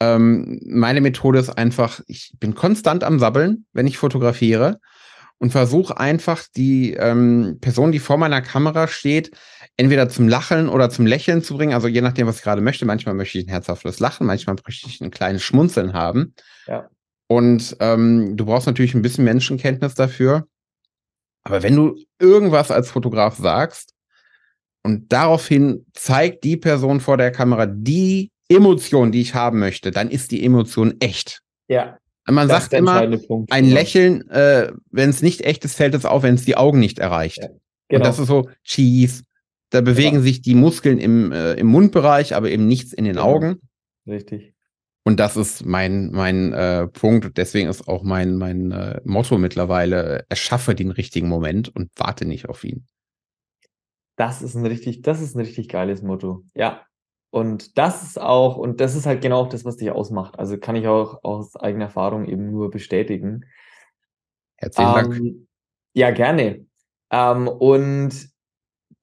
Ähm, 0.00 0.60
meine 0.66 1.00
Methode 1.00 1.38
ist 1.38 1.50
einfach, 1.50 2.00
ich 2.06 2.32
bin 2.38 2.54
konstant 2.54 3.02
am 3.04 3.18
Sabbeln, 3.18 3.66
wenn 3.72 3.86
ich 3.86 3.98
fotografiere 3.98 4.78
und 5.38 5.50
versuche 5.50 5.98
einfach 5.98 6.44
die 6.56 6.94
ähm, 6.94 7.58
Person, 7.60 7.92
die 7.92 7.98
vor 7.98 8.16
meiner 8.16 8.42
Kamera 8.42 8.88
steht, 8.88 9.36
entweder 9.76 10.08
zum 10.08 10.28
Lachen 10.28 10.68
oder 10.68 10.90
zum 10.90 11.06
Lächeln 11.06 11.42
zu 11.42 11.56
bringen. 11.56 11.74
Also 11.74 11.88
je 11.88 12.00
nachdem, 12.00 12.26
was 12.26 12.36
ich 12.36 12.42
gerade 12.42 12.62
möchte. 12.62 12.86
Manchmal 12.86 13.14
möchte 13.14 13.38
ich 13.38 13.46
ein 13.46 13.50
herzhaftes 13.50 14.00
Lachen, 14.00 14.26
manchmal 14.26 14.56
möchte 14.66 14.88
ich 14.88 15.00
ein 15.00 15.10
kleines 15.10 15.42
Schmunzeln 15.42 15.92
haben. 15.92 16.34
Ja. 16.66 16.88
Und 17.28 17.76
ähm, 17.80 18.36
du 18.36 18.46
brauchst 18.46 18.66
natürlich 18.66 18.94
ein 18.94 19.02
bisschen 19.02 19.24
Menschenkenntnis 19.24 19.94
dafür. 19.94 20.46
Aber 21.42 21.62
wenn 21.62 21.76
du 21.76 21.96
irgendwas 22.18 22.70
als 22.70 22.90
Fotograf 22.90 23.36
sagst 23.36 23.94
und 24.82 25.12
daraufhin 25.12 25.86
zeigt 25.92 26.44
die 26.44 26.56
Person 26.56 27.00
vor 27.00 27.16
der 27.16 27.30
Kamera 27.30 27.66
die 27.66 28.30
Emotion, 28.48 29.12
die 29.12 29.20
ich 29.20 29.34
haben 29.34 29.58
möchte, 29.58 29.90
dann 29.90 30.10
ist 30.10 30.30
die 30.30 30.44
Emotion 30.44 30.94
echt. 31.00 31.42
Ja. 31.68 31.98
Man 32.28 32.48
sagt 32.48 32.72
immer, 32.72 33.06
Punkt, 33.18 33.52
ein 33.52 33.70
Lächeln, 33.70 34.28
äh, 34.30 34.72
wenn 34.90 35.10
es 35.10 35.22
nicht 35.22 35.42
echt 35.42 35.64
ist, 35.64 35.76
fällt 35.76 35.94
es 35.94 36.04
auf, 36.04 36.24
wenn 36.24 36.34
es 36.34 36.44
die 36.44 36.56
Augen 36.56 36.80
nicht 36.80 36.98
erreicht. 36.98 37.38
Ja, 37.38 37.48
genau. 37.88 38.00
Und 38.00 38.06
das 38.06 38.18
ist 38.18 38.26
so 38.26 38.48
Cheese. 38.64 39.22
Da 39.70 39.80
bewegen 39.80 40.16
genau. 40.16 40.22
sich 40.22 40.42
die 40.42 40.54
Muskeln 40.54 40.98
im, 40.98 41.32
äh, 41.32 41.54
im 41.54 41.66
Mundbereich, 41.68 42.34
aber 42.34 42.50
eben 42.50 42.66
nichts 42.66 42.92
in 42.92 43.04
den 43.04 43.14
genau. 43.14 43.26
Augen. 43.26 43.60
Richtig. 44.06 44.54
Und 45.04 45.20
das 45.20 45.36
ist 45.36 45.64
mein, 45.64 46.10
mein 46.10 46.52
äh, 46.52 46.88
Punkt. 46.88 47.36
Deswegen 47.36 47.68
ist 47.68 47.86
auch 47.86 48.02
mein, 48.02 48.36
mein 48.36 48.72
äh, 48.72 49.00
Motto 49.04 49.38
mittlerweile, 49.38 50.24
erschaffe 50.28 50.74
den 50.74 50.90
richtigen 50.90 51.28
Moment 51.28 51.68
und 51.68 51.90
warte 51.96 52.24
nicht 52.24 52.48
auf 52.48 52.64
ihn. 52.64 52.86
Das 54.16 54.42
ist 54.42 54.56
ein 54.56 54.66
richtig, 54.66 55.02
das 55.02 55.20
ist 55.20 55.36
ein 55.36 55.40
richtig 55.40 55.68
geiles 55.68 56.02
Motto. 56.02 56.42
Ja, 56.54 56.85
und 57.36 57.76
das 57.76 58.02
ist 58.02 58.18
auch, 58.18 58.56
und 58.56 58.80
das 58.80 58.96
ist 58.96 59.04
halt 59.04 59.20
genau 59.20 59.44
das, 59.44 59.66
was 59.66 59.76
dich 59.76 59.90
ausmacht. 59.90 60.38
Also 60.38 60.56
kann 60.56 60.74
ich 60.74 60.88
auch 60.88 61.22
aus 61.22 61.54
eigener 61.54 61.84
Erfahrung 61.84 62.24
eben 62.24 62.50
nur 62.50 62.70
bestätigen. 62.70 63.44
Herzlichen 64.56 64.94
Dank. 64.94 65.16
Ähm, 65.16 65.46
ja, 65.92 66.12
gerne. 66.12 66.64
Ähm, 67.10 67.46
und 67.46 68.30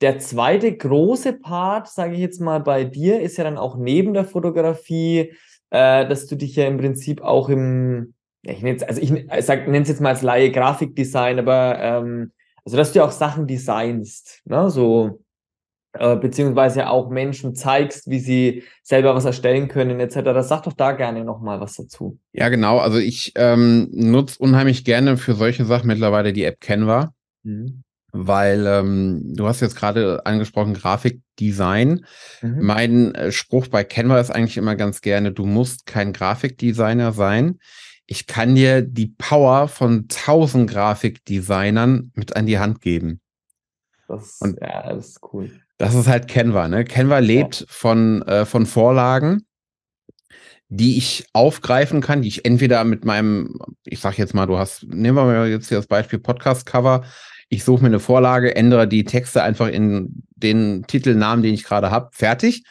der 0.01 0.17
zweite 0.17 0.75
große 0.75 1.33
Part, 1.33 1.87
sage 1.89 2.15
ich 2.15 2.21
jetzt 2.21 2.41
mal, 2.41 2.59
bei 2.59 2.85
dir 2.85 3.21
ist 3.21 3.37
ja 3.37 3.43
dann 3.43 3.59
auch 3.59 3.77
neben 3.77 4.15
der 4.15 4.25
Fotografie, 4.25 5.35
äh, 5.69 6.07
dass 6.07 6.25
du 6.25 6.35
dich 6.35 6.55
ja 6.55 6.65
im 6.65 6.79
Prinzip 6.79 7.21
auch 7.21 7.49
im, 7.49 8.15
ich 8.41 8.63
nenne 8.63 8.77
es, 8.77 8.81
also 8.81 8.99
ich 8.99 9.11
nenne 9.11 9.81
es 9.81 9.89
jetzt 9.89 10.01
mal 10.01 10.09
als 10.09 10.23
Laie 10.23 10.49
Grafikdesign, 10.49 11.37
aber 11.37 11.77
ähm, 11.77 12.31
also 12.65 12.77
dass 12.77 12.93
du 12.93 13.03
auch 13.03 13.11
Sachen 13.11 13.45
designst, 13.45 14.41
ne? 14.45 14.71
so 14.71 15.22
äh, 15.93 16.15
beziehungsweise 16.15 16.89
auch 16.89 17.11
Menschen 17.11 17.53
zeigst, 17.53 18.09
wie 18.09 18.19
sie 18.19 18.63
selber 18.81 19.13
was 19.13 19.25
erstellen 19.25 19.67
können, 19.67 19.99
etc. 19.99 20.41
Sag 20.41 20.63
doch 20.63 20.73
da 20.73 20.93
gerne 20.93 21.23
nochmal 21.23 21.61
was 21.61 21.75
dazu. 21.75 22.17
Ja, 22.31 22.49
genau. 22.49 22.79
Also 22.79 22.97
ich 22.97 23.33
ähm, 23.35 23.89
nutze 23.91 24.39
unheimlich 24.39 24.85
gerne 24.85 25.17
für 25.17 25.35
solche 25.35 25.65
Sachen 25.65 25.87
mittlerweile 25.87 26.33
die 26.33 26.45
App 26.45 26.59
Canva. 26.61 27.13
Mhm. 27.43 27.83
Weil 28.11 28.65
ähm, 28.67 29.33
du 29.35 29.47
hast 29.47 29.61
jetzt 29.61 29.75
gerade 29.75 30.25
angesprochen, 30.25 30.73
Grafikdesign. 30.73 32.05
Mhm. 32.41 32.57
Mein 32.59 33.15
äh, 33.15 33.31
Spruch 33.31 33.67
bei 33.67 33.83
Canva 33.83 34.19
ist 34.19 34.31
eigentlich 34.31 34.57
immer 34.57 34.75
ganz 34.75 35.01
gerne, 35.01 35.31
du 35.31 35.45
musst 35.45 35.85
kein 35.85 36.11
Grafikdesigner 36.11 37.11
sein. 37.11 37.59
Ich 38.05 38.27
kann 38.27 38.55
dir 38.55 38.81
die 38.81 39.13
Power 39.17 39.67
von 39.67 40.07
tausend 40.07 40.69
Grafikdesignern 40.69 42.11
mit 42.15 42.35
an 42.35 42.45
die 42.45 42.59
Hand 42.59 42.81
geben. 42.81 43.19
Das, 44.07 44.39
Und 44.41 44.59
ja, 44.61 44.93
das 44.93 45.09
ist 45.09 45.19
cool. 45.33 45.51
Das 45.77 45.95
ist 45.95 46.07
halt 46.07 46.27
Canva, 46.27 46.67
ne? 46.67 46.85
Canva 46.85 47.19
lebt 47.19 47.61
ja. 47.61 47.65
von, 47.69 48.21
äh, 48.23 48.45
von 48.45 48.65
Vorlagen, 48.65 49.45
die 50.69 50.97
ich 50.97 51.25
aufgreifen 51.33 52.01
kann, 52.01 52.21
die 52.21 52.27
ich 52.27 52.45
entweder 52.45 52.83
mit 52.83 53.05
meinem, 53.05 53.59
ich 53.83 53.99
sag 53.99 54.17
jetzt 54.17 54.33
mal, 54.33 54.45
du 54.45 54.57
hast, 54.57 54.83
nehmen 54.83 55.17
wir 55.17 55.25
mal 55.25 55.47
jetzt 55.47 55.69
hier 55.69 55.77
das 55.77 55.87
Beispiel 55.87 56.19
Podcast-Cover. 56.19 57.03
Ich 57.49 57.63
suche 57.63 57.81
mir 57.81 57.87
eine 57.87 57.99
Vorlage, 57.99 58.55
ändere 58.55 58.87
die 58.87 59.03
Texte 59.03 59.43
einfach 59.43 59.67
in 59.67 60.23
den 60.35 60.85
Titelnamen, 60.87 61.43
den 61.43 61.53
ich 61.53 61.63
gerade 61.63 61.91
habe, 61.91 62.09
fertig. 62.11 62.63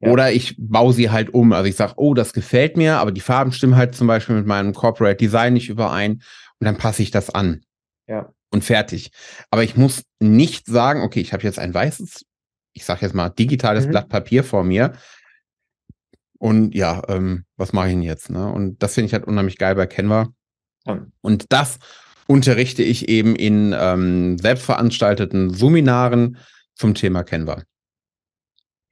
Ja. 0.00 0.10
Oder 0.10 0.32
ich 0.32 0.56
baue 0.58 0.92
sie 0.92 1.10
halt 1.10 1.32
um. 1.32 1.52
Also 1.52 1.68
ich 1.68 1.76
sage, 1.76 1.94
oh, 1.96 2.14
das 2.14 2.32
gefällt 2.32 2.76
mir, 2.76 2.98
aber 2.98 3.12
die 3.12 3.20
Farben 3.20 3.52
stimmen 3.52 3.76
halt 3.76 3.94
zum 3.94 4.06
Beispiel 4.06 4.36
mit 4.36 4.46
meinem 4.46 4.74
Corporate 4.74 5.16
Design 5.16 5.52
nicht 5.52 5.68
überein 5.68 6.22
und 6.58 6.64
dann 6.64 6.76
passe 6.76 7.02
ich 7.02 7.10
das 7.10 7.30
an. 7.30 7.62
Ja. 8.06 8.32
Und 8.52 8.64
fertig. 8.64 9.10
Aber 9.50 9.64
ich 9.64 9.76
muss 9.76 10.02
nicht 10.20 10.66
sagen, 10.66 11.00
okay, 11.00 11.20
ich 11.20 11.32
habe 11.32 11.42
jetzt 11.42 11.58
ein 11.58 11.72
weißes 11.72 12.26
ich 12.72 12.84
sage 12.84 13.02
jetzt 13.02 13.14
mal, 13.14 13.28
digitales 13.28 13.86
mhm. 13.86 13.90
Blatt 13.90 14.08
Papier 14.08 14.44
vor 14.44 14.64
mir. 14.64 14.92
Und 16.38 16.74
ja, 16.74 17.02
ähm, 17.08 17.44
was 17.56 17.72
mache 17.72 17.88
ich 17.88 17.92
denn 17.92 18.02
jetzt? 18.02 18.30
Ne? 18.30 18.50
Und 18.50 18.82
das 18.82 18.94
finde 18.94 19.06
ich 19.06 19.12
halt 19.12 19.26
unheimlich 19.26 19.58
geil 19.58 19.74
bei 19.74 19.86
Canva. 19.86 20.28
Mhm. 20.86 21.12
Und 21.20 21.46
das 21.50 21.78
unterrichte 22.26 22.82
ich 22.82 23.08
eben 23.08 23.36
in 23.36 23.74
ähm, 23.78 24.38
selbstveranstalteten 24.38 25.52
Seminaren 25.52 26.38
zum 26.74 26.94
Thema 26.94 27.22
Canva. 27.22 27.62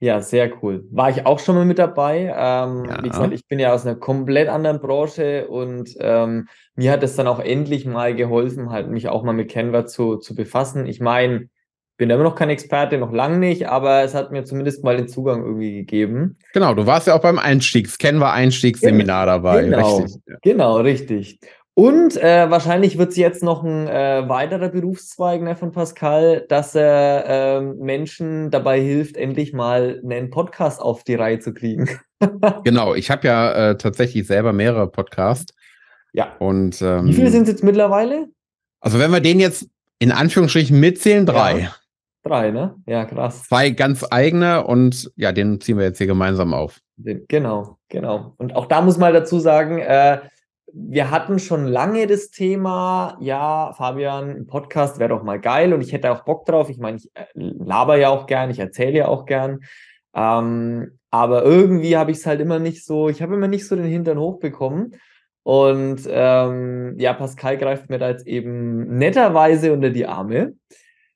Ja, 0.01 0.19
sehr 0.19 0.51
cool. 0.63 0.83
War 0.89 1.11
ich 1.11 1.27
auch 1.27 1.37
schon 1.37 1.53
mal 1.53 1.63
mit 1.63 1.77
dabei. 1.77 2.21
Ähm, 2.35 2.85
ja. 2.85 3.03
Wie 3.03 3.09
gesagt, 3.09 3.33
ich 3.33 3.47
bin 3.47 3.59
ja 3.59 3.71
aus 3.71 3.85
einer 3.85 3.95
komplett 3.95 4.49
anderen 4.49 4.79
Branche 4.79 5.47
und 5.47 5.95
ähm, 5.99 6.47
mir 6.75 6.91
hat 6.91 7.03
es 7.03 7.15
dann 7.15 7.27
auch 7.27 7.39
endlich 7.39 7.85
mal 7.85 8.15
geholfen, 8.15 8.71
halt 8.71 8.89
mich 8.89 9.09
auch 9.09 9.21
mal 9.23 9.33
mit 9.33 9.51
Canva 9.51 9.85
zu, 9.85 10.17
zu 10.17 10.33
befassen. 10.33 10.87
Ich 10.87 11.01
meine, 11.01 11.49
bin 11.97 12.09
immer 12.09 12.23
noch 12.23 12.33
kein 12.33 12.49
Experte, 12.49 12.97
noch 12.97 13.11
lange 13.11 13.37
nicht, 13.37 13.69
aber 13.69 14.01
es 14.01 14.15
hat 14.15 14.31
mir 14.31 14.43
zumindest 14.43 14.83
mal 14.83 14.97
den 14.97 15.07
Zugang 15.07 15.43
irgendwie 15.43 15.75
gegeben. 15.75 16.39
Genau, 16.51 16.73
du 16.73 16.87
warst 16.87 17.05
ja 17.05 17.13
auch 17.13 17.21
beim 17.21 17.37
Einstiegs, 17.37 17.99
Canva 17.99 18.33
Einstiegsseminar 18.33 19.27
dabei. 19.27 19.65
Genau, 19.65 19.97
richtig. 19.97 20.23
genau, 20.41 20.77
richtig. 20.77 21.39
Und 21.73 22.17
äh, 22.17 22.49
wahrscheinlich 22.49 22.97
wird 22.97 23.11
es 23.11 23.17
jetzt 23.17 23.43
noch 23.43 23.63
ein 23.63 23.87
äh, 23.87 24.27
weiterer 24.27 24.69
Berufszweig 24.69 25.41
ne, 25.41 25.55
von 25.55 25.71
Pascal, 25.71 26.45
dass 26.49 26.75
er 26.75 27.25
äh, 27.27 27.61
Menschen 27.61 28.51
dabei 28.51 28.81
hilft, 28.81 29.15
endlich 29.15 29.53
mal 29.53 30.01
einen 30.03 30.29
Podcast 30.29 30.81
auf 30.81 31.03
die 31.05 31.15
Reihe 31.15 31.39
zu 31.39 31.53
kriegen. 31.53 31.89
genau, 32.65 32.93
ich 32.93 33.09
habe 33.09 33.25
ja 33.25 33.51
äh, 33.53 33.77
tatsächlich 33.77 34.27
selber 34.27 34.51
mehrere 34.51 34.87
Podcasts. 34.87 35.53
Ja. 36.13 36.35
Und 36.39 36.81
ähm, 36.81 37.07
wie 37.07 37.13
viele 37.13 37.29
sind 37.29 37.43
es 37.43 37.49
jetzt 37.49 37.63
mittlerweile? 37.63 38.27
Also 38.81 38.99
wenn 38.99 39.11
wir 39.11 39.21
den 39.21 39.39
jetzt 39.39 39.69
in 39.99 40.11
Anführungsstrichen 40.11 40.77
mitzählen, 40.77 41.25
drei. 41.25 41.59
Ja. 41.59 41.75
Drei, 42.23 42.51
ne? 42.51 42.75
Ja, 42.85 43.05
krass. 43.05 43.43
Zwei 43.43 43.71
ganz 43.71 44.05
eigene 44.09 44.65
und 44.67 45.11
ja, 45.15 45.31
den 45.31 45.59
ziehen 45.59 45.77
wir 45.77 45.85
jetzt 45.85 45.97
hier 45.97 46.07
gemeinsam 46.07 46.53
auf. 46.53 46.79
Genau, 46.97 47.77
genau. 47.89 48.35
Und 48.37 48.55
auch 48.55 48.67
da 48.67 48.81
muss 48.81 48.97
man 48.97 49.13
dazu 49.13 49.39
sagen, 49.39 49.79
äh, 49.79 50.19
wir 50.73 51.11
hatten 51.11 51.39
schon 51.39 51.65
lange 51.65 52.07
das 52.07 52.31
Thema, 52.31 53.17
ja, 53.19 53.73
Fabian, 53.73 54.29
ein 54.29 54.47
Podcast 54.47 54.99
wäre 54.99 55.09
doch 55.09 55.23
mal 55.23 55.39
geil 55.39 55.73
und 55.73 55.81
ich 55.81 55.93
hätte 55.93 56.11
auch 56.11 56.23
Bock 56.23 56.45
drauf. 56.45 56.69
Ich 56.69 56.77
meine, 56.77 56.97
ich 56.97 57.09
äh, 57.13 57.25
laber 57.33 57.97
ja 57.97 58.09
auch 58.09 58.25
gern, 58.25 58.49
ich 58.49 58.59
erzähle 58.59 58.97
ja 58.99 59.07
auch 59.07 59.25
gern. 59.25 59.59
Ähm, 60.13 60.99
aber 61.09 61.43
irgendwie 61.43 61.97
habe 61.97 62.11
ich 62.11 62.17
es 62.17 62.25
halt 62.25 62.41
immer 62.41 62.59
nicht 62.59 62.85
so, 62.85 63.09
ich 63.09 63.21
habe 63.21 63.35
immer 63.35 63.47
nicht 63.47 63.67
so 63.67 63.75
den 63.75 63.85
Hintern 63.85 64.19
hochbekommen. 64.19 64.95
Und 65.43 66.01
ähm, 66.07 66.95
ja, 66.97 67.13
Pascal 67.13 67.57
greift 67.57 67.89
mir 67.89 67.97
da 67.97 68.09
jetzt 68.09 68.27
eben 68.27 68.97
netterweise 68.97 69.73
unter 69.73 69.89
die 69.89 70.05
Arme. 70.05 70.53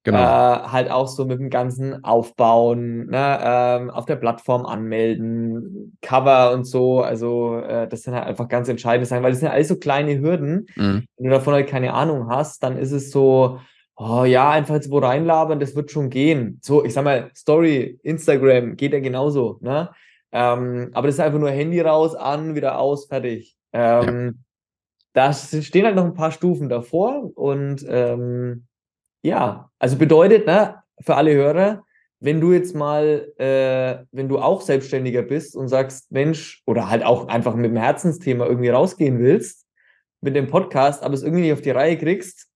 Genau. 0.05 0.19
Äh, 0.19 0.67
halt 0.67 0.91
auch 0.91 1.07
so 1.07 1.25
mit 1.25 1.39
dem 1.39 1.49
ganzen 1.49 2.03
Aufbauen, 2.03 3.07
ne, 3.07 3.39
ähm, 3.41 3.89
auf 3.89 4.05
der 4.05 4.15
Plattform 4.15 4.63
anmelden, 4.63 5.97
Cover 6.01 6.53
und 6.53 6.65
so. 6.65 7.01
Also, 7.01 7.57
äh, 7.57 7.87
das 7.87 8.03
sind 8.03 8.13
halt 8.13 8.27
einfach 8.27 8.47
ganz 8.47 8.69
entscheidende 8.69 9.07
Sachen, 9.07 9.23
weil 9.23 9.31
das 9.31 9.39
sind 9.39 9.49
alles 9.49 9.67
so 9.67 9.77
kleine 9.77 10.19
Hürden. 10.19 10.67
Mhm. 10.75 11.07
Wenn 11.17 11.25
du 11.25 11.29
davon 11.31 11.55
halt 11.55 11.67
keine 11.67 11.93
Ahnung 11.95 12.29
hast, 12.29 12.61
dann 12.61 12.77
ist 12.77 12.91
es 12.91 13.09
so, 13.09 13.59
oh 13.97 14.25
ja, 14.25 14.51
einfach 14.51 14.75
jetzt 14.75 14.91
wo 14.91 14.99
reinlabern, 14.99 15.59
das 15.59 15.75
wird 15.75 15.89
schon 15.89 16.11
gehen. 16.11 16.59
So, 16.61 16.85
ich 16.85 16.93
sag 16.93 17.03
mal, 17.03 17.31
Story, 17.35 17.99
Instagram 18.03 18.75
geht 18.75 18.93
ja 18.93 18.99
genauso, 18.99 19.57
ne? 19.61 19.89
Ähm, 20.31 20.91
aber 20.93 21.07
das 21.07 21.15
ist 21.15 21.21
einfach 21.21 21.39
nur 21.39 21.49
Handy 21.49 21.81
raus, 21.81 22.13
an, 22.13 22.53
wieder 22.53 22.77
aus, 22.77 23.07
fertig. 23.07 23.55
Ähm, 23.73 24.43
ja. 25.15 25.31
Da 25.31 25.33
stehen 25.33 25.85
halt 25.85 25.95
noch 25.95 26.05
ein 26.05 26.13
paar 26.13 26.31
Stufen 26.31 26.69
davor 26.69 27.31
und 27.35 27.83
ähm, 27.87 28.67
ja, 29.25 29.71
also 29.79 29.97
bedeutet, 29.97 30.45
ne, 30.45 30.75
für 31.01 31.15
alle 31.15 31.33
Hörer, 31.33 31.83
wenn 32.19 32.39
du 32.39 32.53
jetzt 32.53 32.75
mal, 32.75 33.31
äh, 33.37 34.05
wenn 34.11 34.29
du 34.29 34.37
auch 34.37 34.61
Selbstständiger 34.61 35.23
bist 35.23 35.55
und 35.55 35.67
sagst, 35.67 36.11
Mensch, 36.11 36.61
oder 36.65 36.89
halt 36.89 37.03
auch 37.03 37.27
einfach 37.27 37.55
mit 37.55 37.71
dem 37.71 37.77
Herzensthema 37.77 38.45
irgendwie 38.45 38.69
rausgehen 38.69 39.19
willst, 39.19 39.65
mit 40.21 40.35
dem 40.35 40.47
Podcast, 40.47 41.03
aber 41.03 41.15
es 41.15 41.23
irgendwie 41.23 41.41
nicht 41.41 41.53
auf 41.53 41.61
die 41.61 41.71
Reihe 41.71 41.97
kriegst, 41.97 42.47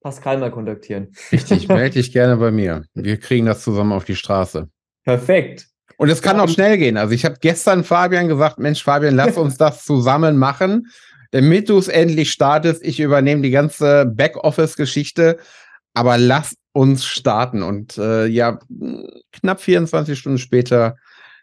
Pascal 0.00 0.38
mal 0.38 0.50
kontaktieren. 0.50 1.12
Richtig, 1.32 1.68
melde 1.68 1.94
dich 1.94 2.12
gerne 2.12 2.36
bei 2.36 2.52
mir. 2.52 2.84
Wir 2.94 3.18
kriegen 3.18 3.46
das 3.46 3.62
zusammen 3.62 3.92
auf 3.92 4.04
die 4.04 4.16
Straße. 4.16 4.68
Perfekt. 5.04 5.66
Und 5.96 6.08
es 6.08 6.22
kann 6.22 6.40
auch 6.40 6.48
schnell 6.48 6.78
gehen. 6.78 6.96
Also 6.96 7.14
ich 7.14 7.24
habe 7.24 7.36
gestern 7.40 7.84
Fabian 7.84 8.28
gesagt, 8.28 8.58
Mensch, 8.58 8.82
Fabian, 8.82 9.16
lass 9.16 9.36
uns 9.36 9.58
das 9.58 9.84
zusammen 9.84 10.38
machen, 10.38 10.86
damit 11.32 11.68
du 11.68 11.78
es 11.78 11.88
endlich 11.88 12.30
startest. 12.32 12.82
Ich 12.84 13.00
übernehme 13.00 13.42
die 13.42 13.50
ganze 13.50 14.06
Backoffice-Geschichte 14.06 15.38
aber 15.94 16.18
lass 16.18 16.54
uns 16.72 17.04
starten. 17.04 17.62
Und 17.62 17.98
äh, 17.98 18.26
ja, 18.26 18.58
knapp 19.32 19.60
24 19.60 20.18
Stunden 20.18 20.38
später 20.38 20.96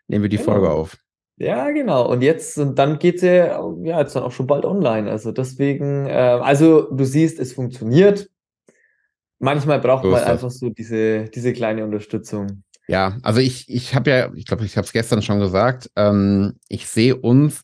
nehmen 0.07 0.23
wir 0.23 0.29
die 0.29 0.37
genau. 0.37 0.51
Folge 0.51 0.69
auf. 0.69 0.97
Ja, 1.37 1.69
genau. 1.69 2.09
Und 2.09 2.21
jetzt, 2.23 2.57
und 2.57 2.79
dann 2.79 2.97
geht 2.97 3.19
sie 3.19 3.27
ja 3.27 3.99
jetzt 3.99 4.15
dann 4.15 4.23
auch 4.23 4.31
schon 4.31 4.47
bald 4.47 4.65
online. 4.65 5.09
Also 5.09 5.31
deswegen, 5.31 6.07
äh, 6.07 6.11
also 6.11 6.89
du 6.91 7.03
siehst, 7.03 7.39
es 7.39 7.53
funktioniert. 7.53 8.29
Manchmal 9.39 9.79
braucht 9.79 10.03
so 10.03 10.09
man 10.09 10.23
einfach 10.23 10.49
so 10.49 10.69
diese, 10.69 11.25
diese 11.25 11.53
kleine 11.53 11.83
Unterstützung. 11.83 12.63
Ja, 12.87 13.17
also 13.21 13.39
ich, 13.39 13.69
ich 13.69 13.93
habe 13.93 14.09
ja, 14.09 14.31
ich 14.33 14.45
glaube, 14.45 14.65
ich 14.65 14.77
habe 14.77 14.85
es 14.85 14.93
gestern 14.93 15.21
schon 15.21 15.39
gesagt, 15.39 15.91
ähm, 15.95 16.55
ich 16.69 16.87
sehe 16.87 17.15
uns 17.15 17.63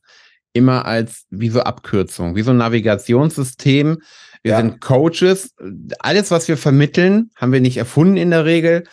immer 0.54 0.86
als 0.86 1.26
wie 1.30 1.50
so 1.50 1.62
Abkürzung, 1.62 2.36
wie 2.36 2.44
so 2.44 2.52
ein 2.52 2.58
Navigationssystem, 2.58 3.98
wir 4.44 4.52
ja. 4.52 4.58
sind 4.58 4.82
Coaches. 4.82 5.56
Alles, 6.00 6.30
was 6.30 6.48
wir 6.48 6.58
vermitteln, 6.58 7.32
haben 7.36 7.54
wir 7.54 7.62
nicht 7.62 7.78
erfunden 7.78 8.18
in 8.18 8.30
der 8.30 8.46
Regel. 8.46 8.84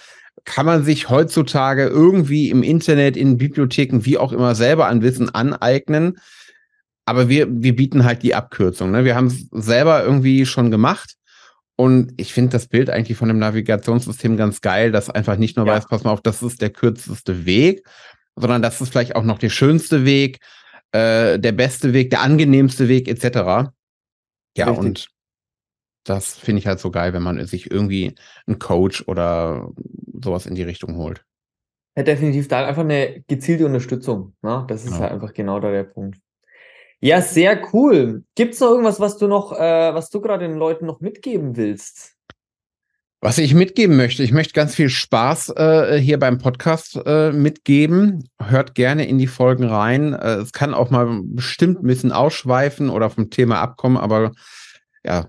Kann 0.44 0.64
man 0.64 0.84
sich 0.84 1.10
heutzutage 1.10 1.86
irgendwie 1.86 2.50
im 2.50 2.62
Internet, 2.62 3.16
in 3.16 3.36
Bibliotheken, 3.36 4.04
wie 4.04 4.16
auch 4.16 4.32
immer 4.32 4.54
selber 4.54 4.86
an 4.86 5.02
Wissen 5.02 5.34
aneignen. 5.34 6.18
Aber 7.04 7.28
wir, 7.28 7.48
wir 7.50 7.74
bieten 7.74 8.04
halt 8.04 8.22
die 8.22 8.34
Abkürzung. 8.34 8.92
Ne? 8.92 9.04
Wir 9.04 9.16
haben 9.16 9.26
es 9.26 9.48
selber 9.50 10.04
irgendwie 10.04 10.46
schon 10.46 10.70
gemacht. 10.70 11.14
Und 11.74 12.12
ich 12.16 12.32
finde 12.32 12.52
das 12.52 12.68
Bild 12.68 12.88
eigentlich 12.88 13.18
von 13.18 13.28
dem 13.28 13.38
Navigationssystem 13.38 14.36
ganz 14.36 14.60
geil, 14.60 14.92
dass 14.92 15.10
einfach 15.10 15.36
nicht 15.36 15.56
nur 15.56 15.66
ja. 15.66 15.74
weiß, 15.74 15.88
pass 15.88 16.04
mal 16.04 16.10
auf, 16.12 16.20
das 16.20 16.42
ist 16.42 16.62
der 16.62 16.70
kürzeste 16.70 17.46
Weg, 17.46 17.82
sondern 18.36 18.62
das 18.62 18.80
ist 18.80 18.90
vielleicht 18.90 19.16
auch 19.16 19.24
noch 19.24 19.38
der 19.38 19.48
schönste 19.48 20.04
Weg, 20.04 20.38
äh, 20.92 21.38
der 21.38 21.52
beste 21.52 21.92
Weg, 21.92 22.10
der 22.10 22.22
angenehmste 22.22 22.88
Weg, 22.88 23.08
etc. 23.08 23.72
Ja, 24.56 24.66
Richtig. 24.66 24.78
und 24.78 25.08
das 26.04 26.36
finde 26.36 26.60
ich 26.60 26.66
halt 26.66 26.80
so 26.80 26.90
geil, 26.90 27.12
wenn 27.12 27.22
man 27.22 27.44
sich 27.46 27.70
irgendwie 27.70 28.14
einen 28.46 28.58
Coach 28.58 29.06
oder 29.06 29.70
sowas 30.20 30.46
in 30.46 30.54
die 30.54 30.62
Richtung 30.62 30.96
holt. 30.96 31.24
Ja, 31.96 32.02
definitiv 32.02 32.48
da 32.48 32.66
einfach 32.66 32.82
eine 32.82 33.22
gezielte 33.26 33.66
Unterstützung. 33.66 34.34
Ne? 34.42 34.64
Das 34.68 34.84
ist 34.84 34.92
ja. 34.92 35.00
halt 35.00 35.12
einfach 35.12 35.34
genau 35.34 35.60
da 35.60 35.70
der 35.70 35.84
Punkt. 35.84 36.18
Ja, 37.00 37.22
sehr 37.22 37.60
cool. 37.72 38.24
Gibt 38.34 38.54
es 38.54 38.60
noch 38.60 38.70
irgendwas, 38.70 39.00
was 39.00 39.16
du 39.16 39.26
noch, 39.26 39.52
äh, 39.52 39.94
was 39.94 40.10
du 40.10 40.20
gerade 40.20 40.46
den 40.46 40.56
Leuten 40.56 40.86
noch 40.86 41.00
mitgeben 41.00 41.56
willst? 41.56 42.16
Was 43.22 43.36
ich 43.36 43.52
mitgeben 43.52 43.98
möchte, 43.98 44.22
ich 44.22 44.32
möchte 44.32 44.54
ganz 44.54 44.74
viel 44.74 44.88
Spaß 44.88 45.50
äh, 45.50 45.98
hier 45.98 46.18
beim 46.18 46.38
Podcast 46.38 46.98
äh, 47.04 47.32
mitgeben. 47.32 48.30
Hört 48.42 48.74
gerne 48.74 49.06
in 49.06 49.18
die 49.18 49.26
Folgen 49.26 49.64
rein. 49.64 50.14
Äh, 50.14 50.36
es 50.36 50.52
kann 50.52 50.72
auch 50.72 50.88
mal 50.88 51.20
bestimmt 51.24 51.82
ein 51.82 51.86
bisschen 51.86 52.12
ausschweifen 52.12 52.88
oder 52.88 53.10
vom 53.10 53.28
Thema 53.28 53.60
abkommen, 53.60 53.98
aber 53.98 54.32
ja, 55.04 55.26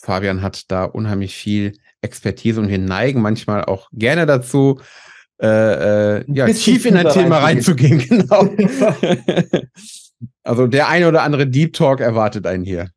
Fabian 0.00 0.40
hat 0.40 0.70
da 0.70 0.84
unheimlich 0.84 1.36
viel 1.36 1.74
Expertise 2.00 2.60
und 2.60 2.68
wir 2.68 2.78
neigen 2.78 3.20
manchmal 3.20 3.64
auch 3.64 3.90
gerne 3.92 4.24
dazu, 4.24 4.80
äh, 5.38 6.18
äh, 6.18 6.24
ja, 6.28 6.46
tief 6.46 6.86
in 6.86 6.96
ein 6.96 7.08
Thema 7.10 7.38
reinzugehen. 7.38 7.98
Genau. 8.08 8.48
also 10.44 10.66
der 10.66 10.88
eine 10.88 11.08
oder 11.08 11.22
andere 11.22 11.46
Deep 11.46 11.74
Talk 11.74 12.00
erwartet 12.00 12.46
einen 12.46 12.64
hier. 12.64 12.88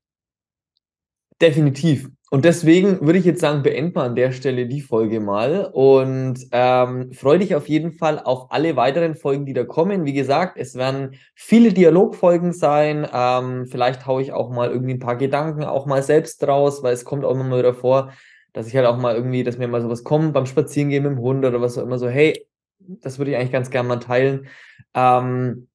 Definitiv. 1.41 2.09
Und 2.29 2.43
deswegen 2.43 2.99
würde 3.05 3.19
ich 3.19 3.25
jetzt 3.25 3.39
sagen, 3.39 3.63
beenden 3.63 3.95
wir 3.95 4.03
an 4.03 4.15
der 4.15 4.33
Stelle 4.33 4.67
die 4.67 4.81
Folge 4.81 5.21
mal 5.21 5.69
und 5.71 6.35
ähm, 6.51 7.13
freue 7.13 7.39
dich 7.39 7.55
auf 7.55 7.69
jeden 7.69 7.93
Fall 7.93 8.19
auf 8.19 8.51
alle 8.51 8.75
weiteren 8.75 9.15
Folgen, 9.15 9.45
die 9.45 9.53
da 9.53 9.63
kommen. 9.63 10.03
Wie 10.03 10.11
gesagt, 10.11 10.57
es 10.57 10.75
werden 10.75 11.15
viele 11.35 11.71
Dialogfolgen 11.71 12.51
sein. 12.51 13.07
Ähm, 13.13 13.65
vielleicht 13.67 14.05
haue 14.05 14.21
ich 14.21 14.33
auch 14.33 14.49
mal 14.49 14.69
irgendwie 14.69 14.95
ein 14.95 14.99
paar 14.99 15.15
Gedanken 15.15 15.63
auch 15.63 15.85
mal 15.85 16.03
selbst 16.03 16.45
raus, 16.45 16.83
weil 16.83 16.93
es 16.93 17.05
kommt 17.05 17.23
auch 17.23 17.31
immer 17.31 17.45
mal 17.45 17.59
wieder 17.59 17.73
vor, 17.73 18.11
dass 18.51 18.67
ich 18.67 18.75
halt 18.75 18.87
auch 18.87 18.97
mal 18.97 19.15
irgendwie, 19.15 19.45
dass 19.45 19.57
mir 19.57 19.69
mal 19.69 19.81
sowas 19.81 20.03
kommt 20.03 20.33
beim 20.33 20.45
Spazierengehen 20.45 21.03
mit 21.03 21.13
dem 21.13 21.21
Hund 21.21 21.45
oder 21.45 21.61
was 21.61 21.77
auch 21.77 21.83
immer 21.83 21.97
so, 21.97 22.09
hey, 22.09 22.45
das 22.79 23.19
würde 23.19 23.31
ich 23.31 23.37
eigentlich 23.37 23.53
ganz 23.53 23.69
gerne 23.69 23.87
mal 23.87 23.99
teilen. 23.99 24.47
Ähm, 24.93 25.69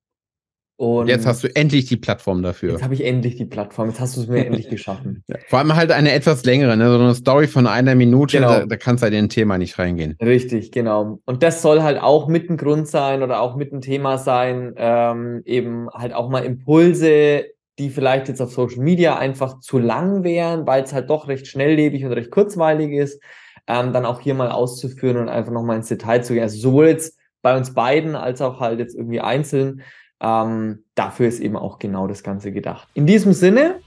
und 0.83 1.07
jetzt 1.07 1.27
hast 1.27 1.45
du 1.45 1.55
endlich 1.55 1.85
die 1.85 1.97
Plattform 1.97 2.43
dafür. 2.43 2.73
Jetzt 2.73 2.83
habe 2.83 2.95
ich 2.95 3.05
endlich 3.05 3.37
die 3.37 3.45
Plattform. 3.45 3.91
Jetzt 3.91 4.01
hast 4.01 4.17
du 4.17 4.23
es 4.23 4.27
mir 4.27 4.45
endlich 4.45 4.69
geschaffen. 4.69 5.23
Ja, 5.29 5.37
vor 5.47 5.61
allem 5.61 5.77
halt 5.77 5.93
eine 5.93 6.11
etwas 6.13 6.45
längere, 6.45 6.77
ne? 6.77 6.91
so 6.91 6.99
eine 6.99 7.15
Story 7.15 7.47
von 7.47 7.69
einer 7.69 7.95
Minute. 7.95 8.39
Genau. 8.39 8.51
Da, 8.51 8.67
da 8.67 8.77
kannst 8.77 9.03
du 9.03 9.05
halt 9.05 9.15
in 9.15 9.27
ein 9.27 9.29
Thema 9.29 9.57
nicht 9.59 9.79
reingehen. 9.79 10.17
Richtig, 10.21 10.73
genau. 10.73 11.21
Und 11.25 11.45
das 11.45 11.63
soll 11.63 11.83
halt 11.83 12.01
auch 12.01 12.27
mit 12.27 12.51
ein 12.51 12.57
Grund 12.57 12.89
sein 12.89 13.23
oder 13.23 13.41
auch 13.41 13.55
mit 13.55 13.73
ein 13.73 13.81
Thema 13.81 14.19
sein, 14.19 14.75
ähm, 14.77 15.43
eben 15.45 15.89
halt 15.91 16.13
auch 16.15 16.29
mal 16.29 16.45
Impulse, 16.45 17.45
die 17.79 17.91
vielleicht 17.91 18.27
jetzt 18.27 18.43
auf 18.43 18.51
Social 18.51 18.83
Media 18.83 19.17
einfach 19.17 19.61
zu 19.61 19.79
lang 19.79 20.25
wären, 20.25 20.67
weil 20.67 20.83
es 20.83 20.93
halt 20.93 21.09
doch 21.09 21.29
recht 21.29 21.47
schnelllebig 21.47 22.05
und 22.05 22.13
recht 22.13 22.33
kurzweilig 22.33 22.91
ist, 22.91 23.23
ähm, 23.69 23.93
dann 23.93 24.05
auch 24.05 24.21
hier 24.21 24.35
mal 24.35 24.51
auszuführen 24.51 25.19
und 25.19 25.29
einfach 25.29 25.53
nochmal 25.53 25.77
ins 25.77 25.89
Detail 25.89 26.23
zu 26.23 26.33
gehen. 26.35 26.43
Also 26.43 26.59
sowohl 26.59 26.89
jetzt 26.89 27.17
bei 27.41 27.57
uns 27.57 27.73
beiden 27.73 28.17
als 28.17 28.41
auch 28.41 28.59
halt 28.59 28.81
jetzt 28.81 28.97
irgendwie 28.97 29.21
einzeln 29.21 29.83
ähm, 30.23 30.85
dafür 30.95 31.29
ist 31.29 31.41
eben 31.41 31.57
auch 31.57 31.79
genau 31.79 32.07
das 32.07 32.23
Ganze 32.23 32.53
gedacht. 32.53 32.89
In 32.95 33.07
diesem 33.07 33.33
Sinne 33.33 33.81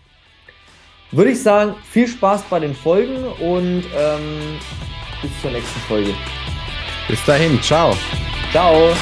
würde 1.11 1.31
ich 1.31 1.41
sagen, 1.41 1.75
viel 1.89 2.07
Spaß 2.07 2.43
bei 2.49 2.59
den 2.59 2.75
Folgen 2.75 3.25
und 3.39 3.83
ähm, 3.97 4.59
bis 5.21 5.41
zur 5.41 5.51
nächsten 5.51 5.79
Folge. 5.81 6.13
Bis 7.07 7.23
dahin, 7.25 7.61
ciao. 7.61 7.95
Ciao. 8.51 8.93